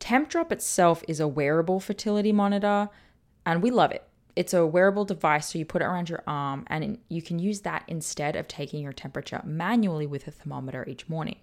Tempdrop 0.00 0.52
itself 0.52 1.02
is 1.08 1.20
a 1.20 1.28
wearable 1.28 1.80
fertility 1.80 2.32
monitor, 2.32 2.88
and 3.46 3.62
we 3.62 3.70
love 3.70 3.90
it 3.92 4.08
it's 4.36 4.54
a 4.54 4.66
wearable 4.66 5.04
device, 5.04 5.52
so 5.52 5.58
you 5.58 5.64
put 5.64 5.82
it 5.82 5.84
around 5.84 6.08
your 6.08 6.22
arm, 6.26 6.64
and 6.66 6.98
you 7.08 7.22
can 7.22 7.38
use 7.38 7.60
that 7.60 7.84
instead 7.86 8.34
of 8.36 8.48
taking 8.48 8.82
your 8.82 8.92
temperature 8.92 9.40
manually 9.44 10.06
with 10.06 10.26
a 10.26 10.30
thermometer 10.30 10.84
each 10.88 11.08
morning. 11.08 11.36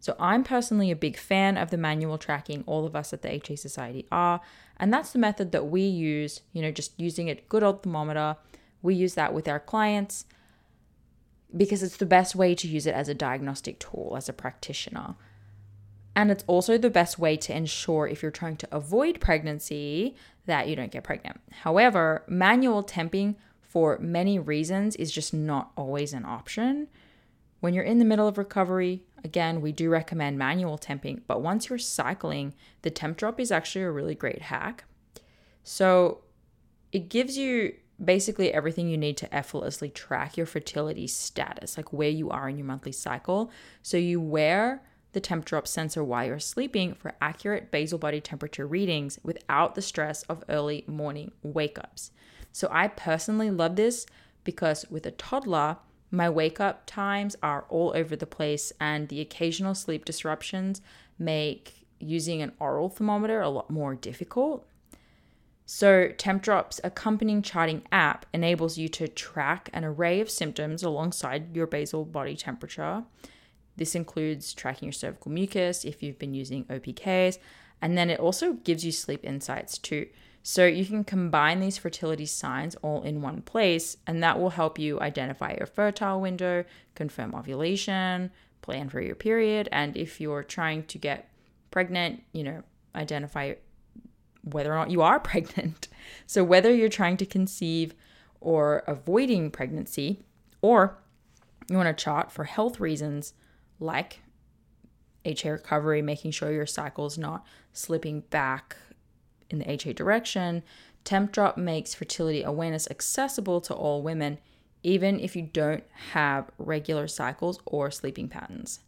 So, 0.00 0.16
I'm 0.18 0.44
personally 0.44 0.90
a 0.90 0.96
big 0.96 1.16
fan 1.16 1.56
of 1.56 1.70
the 1.70 1.76
manual 1.76 2.18
tracking, 2.18 2.62
all 2.66 2.84
of 2.84 2.94
us 2.94 3.12
at 3.12 3.22
the 3.22 3.32
HA 3.32 3.56
Society 3.56 4.06
are, 4.12 4.40
and 4.76 4.92
that's 4.92 5.12
the 5.12 5.18
method 5.18 5.52
that 5.52 5.66
we 5.66 5.82
use, 5.82 6.40
you 6.52 6.62
know, 6.62 6.70
just 6.70 6.98
using 6.98 7.30
a 7.30 7.34
good 7.34 7.62
old 7.62 7.82
thermometer. 7.82 8.36
We 8.82 8.94
use 8.94 9.14
that 9.14 9.32
with 9.32 9.48
our 9.48 9.60
clients 9.60 10.26
because 11.56 11.82
it's 11.82 11.96
the 11.96 12.06
best 12.06 12.34
way 12.34 12.54
to 12.54 12.68
use 12.68 12.86
it 12.86 12.94
as 12.94 13.08
a 13.08 13.14
diagnostic 13.14 13.78
tool 13.78 14.14
as 14.16 14.28
a 14.28 14.34
practitioner. 14.34 15.14
And 16.16 16.30
it's 16.30 16.44
also 16.46 16.78
the 16.78 16.90
best 16.90 17.18
way 17.18 17.36
to 17.36 17.56
ensure 17.56 18.06
if 18.06 18.22
you're 18.22 18.30
trying 18.30 18.56
to 18.58 18.68
avoid 18.70 19.20
pregnancy 19.20 20.14
that 20.46 20.68
you 20.68 20.76
don't 20.76 20.92
get 20.92 21.04
pregnant. 21.04 21.40
However, 21.62 22.24
manual 22.28 22.84
temping 22.84 23.36
for 23.60 23.98
many 23.98 24.38
reasons 24.38 24.94
is 24.96 25.10
just 25.10 25.34
not 25.34 25.72
always 25.76 26.12
an 26.12 26.24
option. 26.24 26.88
When 27.60 27.74
you're 27.74 27.82
in 27.84 27.98
the 27.98 28.04
middle 28.04 28.28
of 28.28 28.38
recovery, 28.38 29.02
again, 29.24 29.60
we 29.60 29.72
do 29.72 29.90
recommend 29.90 30.38
manual 30.38 30.78
temping, 30.78 31.22
but 31.26 31.42
once 31.42 31.68
you're 31.68 31.78
cycling, 31.78 32.54
the 32.82 32.90
Tempdrop 32.90 33.40
is 33.40 33.50
actually 33.50 33.82
a 33.82 33.90
really 33.90 34.14
great 34.14 34.42
hack. 34.42 34.84
So 35.64 36.20
it 36.92 37.08
gives 37.08 37.36
you 37.36 37.74
basically 38.04 38.52
everything 38.52 38.88
you 38.88 38.98
need 38.98 39.16
to 39.16 39.34
effortlessly 39.34 39.88
track 39.88 40.36
your 40.36 40.46
fertility 40.46 41.06
status, 41.06 41.76
like 41.76 41.92
where 41.92 42.08
you 42.10 42.30
are 42.30 42.48
in 42.48 42.58
your 42.58 42.66
monthly 42.66 42.92
cycle. 42.92 43.50
So 43.82 43.96
you 43.96 44.20
wear 44.20 44.82
the 45.14 45.20
Tempdrop 45.20 45.66
sensor 45.66 46.04
while 46.04 46.26
you're 46.26 46.38
sleeping 46.38 46.94
for 46.94 47.14
accurate 47.20 47.70
basal 47.70 47.98
body 47.98 48.20
temperature 48.20 48.66
readings 48.66 49.18
without 49.22 49.74
the 49.74 49.82
stress 49.82 50.22
of 50.24 50.44
early 50.48 50.84
morning 50.86 51.32
wake 51.42 51.78
ups. 51.78 52.10
So 52.52 52.68
I 52.70 52.88
personally 52.88 53.50
love 53.50 53.76
this 53.76 54.06
because 54.44 54.84
with 54.90 55.06
a 55.06 55.10
toddler, 55.12 55.78
my 56.10 56.30
wake 56.30 56.60
up 56.60 56.84
times 56.86 57.34
are 57.42 57.64
all 57.68 57.92
over 57.96 58.14
the 58.14 58.26
place, 58.26 58.72
and 58.80 59.08
the 59.08 59.20
occasional 59.20 59.74
sleep 59.74 60.04
disruptions 60.04 60.80
make 61.18 61.86
using 61.98 62.42
an 62.42 62.52
oral 62.60 62.88
thermometer 62.88 63.40
a 63.40 63.48
lot 63.48 63.70
more 63.70 63.94
difficult. 63.94 64.66
So, 65.66 66.10
Tempdrop's 66.10 66.80
accompanying 66.84 67.40
charting 67.40 67.82
app 67.90 68.26
enables 68.34 68.76
you 68.76 68.88
to 68.90 69.08
track 69.08 69.70
an 69.72 69.82
array 69.82 70.20
of 70.20 70.30
symptoms 70.30 70.82
alongside 70.82 71.56
your 71.56 71.66
basal 71.66 72.04
body 72.04 72.36
temperature 72.36 73.04
this 73.76 73.94
includes 73.94 74.54
tracking 74.54 74.86
your 74.86 74.92
cervical 74.92 75.30
mucus 75.30 75.84
if 75.84 76.02
you've 76.02 76.18
been 76.18 76.34
using 76.34 76.64
OPKs, 76.64 77.38
and 77.82 77.98
then 77.98 78.10
it 78.10 78.20
also 78.20 78.54
gives 78.54 78.84
you 78.84 78.92
sleep 78.92 79.24
insights 79.24 79.78
too. 79.78 80.06
So 80.42 80.66
you 80.66 80.84
can 80.84 81.04
combine 81.04 81.60
these 81.60 81.78
fertility 81.78 82.26
signs 82.26 82.76
all 82.76 83.02
in 83.02 83.22
one 83.22 83.40
place, 83.42 83.96
and 84.06 84.22
that 84.22 84.38
will 84.38 84.50
help 84.50 84.78
you 84.78 85.00
identify 85.00 85.54
your 85.56 85.66
fertile 85.66 86.20
window, 86.20 86.64
confirm 86.94 87.34
ovulation, 87.34 88.30
plan 88.60 88.88
for 88.88 89.00
your 89.00 89.14
period, 89.14 89.68
and 89.72 89.96
if 89.96 90.20
you're 90.20 90.42
trying 90.42 90.84
to 90.84 90.98
get 90.98 91.30
pregnant, 91.70 92.22
you 92.32 92.44
know, 92.44 92.62
identify 92.94 93.54
whether 94.42 94.72
or 94.72 94.76
not 94.76 94.90
you 94.90 95.02
are 95.02 95.18
pregnant. 95.32 95.88
So 96.26 96.44
whether 96.44 96.74
you're 96.74 96.88
trying 96.88 97.16
to 97.18 97.26
conceive 97.26 97.94
or 98.40 98.84
avoiding 98.86 99.50
pregnancy, 99.50 100.22
or 100.60 100.98
you 101.68 101.76
want 101.76 101.96
to 101.96 102.04
chart 102.04 102.30
for 102.30 102.44
health 102.44 102.78
reasons, 102.80 103.32
like 103.80 104.20
HA 105.24 105.50
recovery, 105.50 106.02
making 106.02 106.30
sure 106.30 106.52
your 106.52 106.66
cycle 106.66 107.06
is 107.06 107.18
not 107.18 107.44
slipping 107.72 108.20
back 108.20 108.76
in 109.50 109.58
the 109.58 109.70
HA 109.70 109.92
direction. 109.94 110.62
Tempdrop 111.04 111.56
makes 111.56 111.94
fertility 111.94 112.42
awareness 112.42 112.88
accessible 112.90 113.60
to 113.62 113.74
all 113.74 114.02
women, 114.02 114.38
even 114.82 115.20
if 115.20 115.36
you 115.36 115.42
don't 115.42 115.84
have 116.12 116.50
regular 116.58 117.06
cycles 117.06 117.58
or 117.66 117.90
sleeping 117.90 118.28
patterns. 118.28 118.80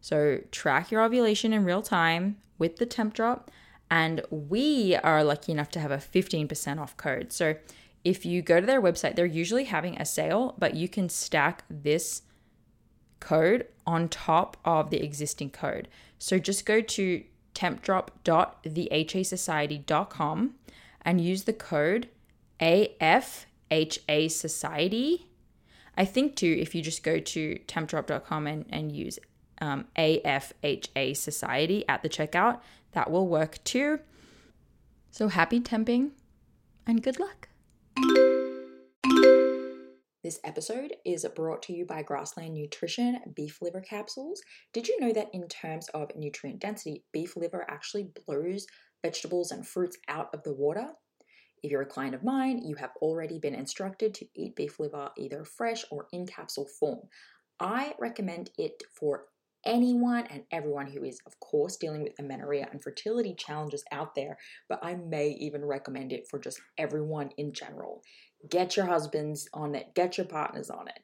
So, 0.00 0.40
track 0.50 0.90
your 0.90 1.02
ovulation 1.02 1.52
in 1.52 1.64
real 1.64 1.82
time 1.82 2.38
with 2.58 2.76
the 2.76 2.86
Tempdrop, 2.86 3.48
and 3.90 4.22
we 4.30 4.96
are 4.96 5.22
lucky 5.22 5.52
enough 5.52 5.70
to 5.70 5.80
have 5.80 5.92
a 5.92 5.98
15% 5.98 6.80
off 6.80 6.96
code. 6.96 7.32
So, 7.32 7.54
if 8.04 8.26
you 8.26 8.42
go 8.42 8.58
to 8.58 8.66
their 8.66 8.82
website, 8.82 9.14
they're 9.14 9.26
usually 9.26 9.64
having 9.64 9.96
a 9.96 10.04
sale, 10.04 10.56
but 10.58 10.74
you 10.74 10.88
can 10.88 11.08
stack 11.08 11.62
this 11.70 12.22
code 13.22 13.66
on 13.86 14.08
top 14.08 14.56
of 14.64 14.90
the 14.90 15.02
existing 15.02 15.50
code. 15.50 15.88
So 16.18 16.38
just 16.38 16.66
go 16.66 16.82
to 16.82 17.24
tempdrop.thehasociety.com 17.54 20.54
and 21.04 21.20
use 21.20 21.42
the 21.44 21.52
code 21.52 22.08
AFHA 22.60 24.30
Society. 24.30 25.26
I 25.96 26.04
think 26.04 26.36
too, 26.36 26.56
if 26.58 26.74
you 26.74 26.82
just 26.82 27.02
go 27.02 27.18
to 27.18 27.58
tempdrop.com 27.66 28.46
and, 28.46 28.66
and 28.70 28.92
use 28.92 29.18
um, 29.60 29.86
AFHA 29.96 31.16
Society 31.16 31.84
at 31.88 32.02
the 32.02 32.08
checkout, 32.08 32.60
that 32.92 33.10
will 33.10 33.26
work 33.26 33.62
too. 33.64 33.98
So 35.10 35.26
happy 35.28 35.60
temping 35.60 36.12
and 36.86 37.02
good 37.02 37.18
luck. 37.18 37.48
This 40.22 40.38
episode 40.44 40.94
is 41.04 41.26
brought 41.34 41.62
to 41.62 41.72
you 41.72 41.84
by 41.84 42.04
Grassland 42.04 42.54
Nutrition 42.54 43.18
beef 43.34 43.60
liver 43.60 43.80
capsules. 43.80 44.40
Did 44.72 44.86
you 44.86 45.00
know 45.00 45.12
that 45.12 45.30
in 45.32 45.48
terms 45.48 45.88
of 45.88 46.14
nutrient 46.14 46.60
density, 46.60 47.02
beef 47.12 47.36
liver 47.36 47.68
actually 47.68 48.12
blows 48.24 48.68
vegetables 49.02 49.50
and 49.50 49.66
fruits 49.66 49.98
out 50.06 50.32
of 50.32 50.44
the 50.44 50.52
water? 50.52 50.90
If 51.64 51.72
you're 51.72 51.82
a 51.82 51.86
client 51.86 52.14
of 52.14 52.22
mine, 52.22 52.62
you 52.64 52.76
have 52.76 52.92
already 53.02 53.40
been 53.40 53.56
instructed 53.56 54.14
to 54.14 54.26
eat 54.36 54.54
beef 54.54 54.78
liver 54.78 55.10
either 55.18 55.44
fresh 55.44 55.84
or 55.90 56.06
in 56.12 56.24
capsule 56.24 56.68
form. 56.78 57.00
I 57.58 57.94
recommend 57.98 58.50
it 58.56 58.80
for 58.94 59.24
anyone 59.64 60.26
and 60.30 60.42
everyone 60.50 60.86
who 60.86 61.04
is, 61.04 61.20
of 61.26 61.38
course, 61.40 61.76
dealing 61.76 62.02
with 62.02 62.18
amenorrhea 62.18 62.68
and 62.70 62.82
fertility 62.82 63.34
challenges 63.34 63.84
out 63.92 64.14
there, 64.14 64.38
but 64.68 64.80
I 64.82 64.94
may 64.94 65.28
even 65.40 65.64
recommend 65.64 66.12
it 66.12 66.26
for 66.28 66.38
just 66.38 66.60
everyone 66.78 67.30
in 67.36 67.52
general. 67.52 68.02
Get 68.48 68.76
your 68.76 68.86
husbands 68.86 69.48
on 69.54 69.74
it, 69.74 69.94
get 69.94 70.18
your 70.18 70.26
partners 70.26 70.70
on 70.70 70.88
it. 70.88 70.98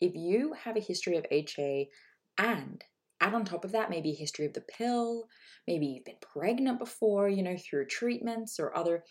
If 0.00 0.14
you 0.14 0.54
have 0.64 0.76
a 0.76 0.80
history 0.80 1.16
of 1.16 1.26
HA 1.30 1.88
and 2.38 2.82
add 3.20 3.34
on 3.34 3.44
top 3.44 3.64
of 3.64 3.72
that 3.72 3.88
maybe 3.88 4.10
a 4.10 4.16
history 4.16 4.46
of 4.46 4.52
the 4.52 4.62
pill, 4.62 5.28
maybe 5.68 5.86
you've 5.86 6.04
been 6.04 6.16
pregnant 6.20 6.78
before, 6.78 7.28
you 7.28 7.42
know, 7.42 7.56
through 7.56 7.86
treatments 7.86 8.58
or 8.58 8.76
other 8.76 9.04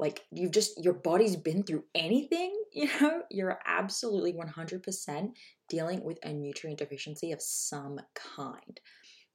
like 0.00 0.24
you've 0.32 0.50
just 0.50 0.82
your 0.82 0.94
body's 0.94 1.36
been 1.36 1.62
through 1.62 1.84
anything, 1.94 2.58
you 2.72 2.88
know, 3.00 3.22
you're 3.30 3.58
absolutely 3.66 4.32
100% 4.32 5.32
dealing 5.68 6.02
with 6.02 6.18
a 6.24 6.32
nutrient 6.32 6.78
deficiency 6.78 7.32
of 7.32 7.42
some 7.42 8.00
kind. 8.14 8.80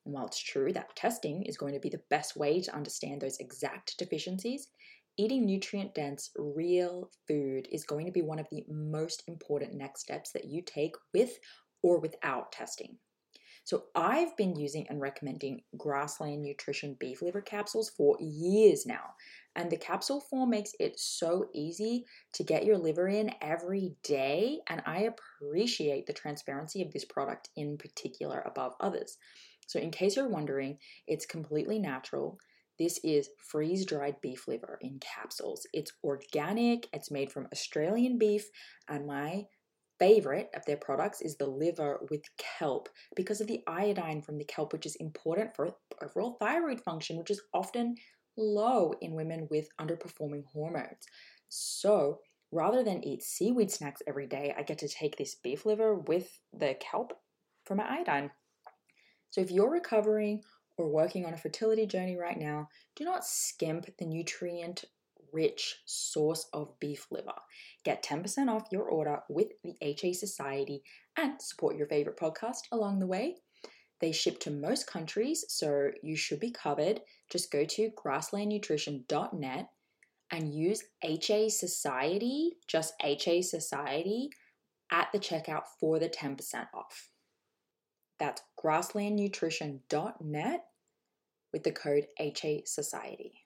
And 0.06 0.14
while 0.14 0.26
it's 0.26 0.42
true 0.42 0.74
that 0.74 0.96
testing 0.96 1.44
is 1.44 1.56
going 1.56 1.76
to 1.76 1.80
be 1.80 1.90
the 1.90 2.02
best 2.10 2.36
way 2.36 2.62
to 2.62 2.76
understand 2.76 3.22
those 3.22 3.38
exact 3.38 3.98
deficiencies, 4.00 4.68
eating 5.18 5.46
nutrient 5.46 5.94
dense, 5.94 6.32
real 6.36 7.12
food 7.28 7.68
is 7.72 7.84
going 7.84 8.08
to 8.08 8.12
be 8.12 8.24
one 8.24 8.40
of 8.40 8.48
the 8.52 8.66
most 8.68 9.24
important 9.28 9.76
next 9.76 10.02
steps 10.02 10.32
that 10.32 10.46
you 10.46 10.64
take 10.66 10.96
with 11.14 11.38
or 11.84 12.00
without 12.00 12.52
testing. 12.52 12.98
So, 13.64 13.86
I've 13.96 14.38
been 14.38 14.56
using 14.56 14.86
and 14.90 15.02
recommending 15.02 15.62
Grassland 15.76 16.44
Nutrition 16.44 16.96
beef 17.00 17.24
liver 17.24 17.42
capsules 17.42 17.90
for 17.90 18.16
years 18.20 18.86
now. 18.86 19.16
And 19.56 19.70
the 19.72 19.78
capsule 19.78 20.20
form 20.20 20.50
makes 20.50 20.74
it 20.80 21.00
so 21.00 21.48
easy 21.54 22.06
to 22.34 22.44
get 22.44 22.66
your 22.66 22.78
liver 22.78 23.08
in 23.08 23.32
every 23.42 23.96
day. 24.04 24.60
And 24.68 24.82
I 24.86 25.10
appreciate 25.10 26.06
the 26.06 26.14
transparency 26.14 26.82
of 26.82 26.92
this 26.92 27.06
product 27.06 27.50
in 27.56 27.78
particular 27.78 28.42
above 28.46 28.74
others. 28.80 29.18
So, 29.68 29.80
in 29.80 29.92
case 29.92 30.16
you're 30.16 30.28
wondering, 30.28 30.78
it's 31.08 31.26
completely 31.26 31.80
natural. 31.80 32.38
This 32.78 33.00
is 33.04 33.30
freeze 33.38 33.86
dried 33.86 34.20
beef 34.22 34.48
liver 34.48 34.78
in 34.82 35.00
capsules. 35.00 35.66
It's 35.74 35.94
organic, 36.04 36.88
it's 36.94 37.10
made 37.10 37.32
from 37.32 37.48
Australian 37.54 38.18
beef, 38.18 38.50
and 38.90 39.08
my 39.08 39.46
favorite 39.98 40.50
of 40.54 40.66
their 40.66 40.78
products 40.78 41.22
is 41.22 41.38
the 41.38 41.48
liver 41.48 42.00
with 42.10 42.22
kelp 42.38 42.90
because 43.16 43.40
of 43.40 43.48
the 43.48 43.62
iodine 43.66 44.22
from 44.22 44.38
the 44.38 44.44
kelp, 44.44 44.74
which 44.74 44.86
is 44.86 44.96
important 44.98 45.56
for 45.56 45.74
overall 46.04 46.36
thyroid 46.40 46.82
function, 46.82 47.18
which 47.18 47.32
is 47.32 47.42
often 47.54 47.96
low 48.38 48.94
in 49.02 49.14
women 49.14 49.48
with 49.50 49.70
underperforming 49.80 50.46
hormones. 50.52 51.06
So, 51.50 52.20
rather 52.52 52.84
than 52.84 53.04
eat 53.04 53.24
seaweed 53.24 53.72
snacks 53.72 54.02
every 54.08 54.28
day, 54.28 54.54
I 54.58 54.64
get 54.64 54.80
to 54.80 54.88
take 54.88 55.18
this 55.18 55.36
beef 55.36 55.66
liver 55.66 55.96
with 55.96 56.40
the 56.54 56.76
kelp 56.80 57.14
for 57.64 57.76
my 57.76 58.00
iodine. 58.00 58.32
So, 59.30 59.42
if 59.42 59.52
you're 59.52 59.72
recovering 59.72 60.42
or 60.78 60.90
working 60.90 61.26
on 61.26 61.34
a 61.34 61.38
fertility 61.38 61.86
journey 61.86 62.18
right 62.18 62.40
now, 62.40 62.70
do 62.96 63.04
not 63.06 63.26
skimp 63.26 63.86
the 63.98 64.06
nutrient 64.06 64.86
rich 65.32 65.76
source 65.86 66.48
of 66.54 66.80
beef 66.80 67.08
liver. 67.12 67.34
Get 67.84 68.04
10% 68.04 68.50
off 68.50 68.68
your 68.72 68.84
order 68.84 69.20
with 69.30 69.48
the 69.64 69.76
HA 69.82 70.14
Society 70.14 70.84
and 71.18 71.42
support 71.42 71.76
your 71.76 71.88
favorite 71.88 72.18
podcast 72.18 72.62
along 72.72 73.00
the 73.00 73.08
way. 73.08 73.36
They 74.02 74.12
ship 74.12 74.40
to 74.42 74.52
most 74.52 74.88
countries, 74.88 75.46
so 75.48 75.92
you 76.04 76.16
should 76.16 76.40
be 76.40 76.52
covered. 76.52 77.02
Just 77.30 77.52
go 77.52 77.66
to 77.66 77.92
grasslandnutrition.net 77.92 79.70
and 80.32 80.54
use 80.54 80.84
HA 81.02 81.50
Society, 81.50 82.58
just 82.68 82.94
HA 83.02 83.42
Society, 83.42 84.30
at 84.92 85.12
the 85.12 85.20
checkout 85.20 85.64
for 85.80 86.00
the 86.00 86.10
10% 86.10 86.68
off. 86.74 87.10
That's 88.20 88.42
grasslandnutrition.net 88.64 90.66
with 91.54 91.64
the 91.64 91.72
code 91.72 92.08
HA 92.20 92.64
Society. 92.66 93.46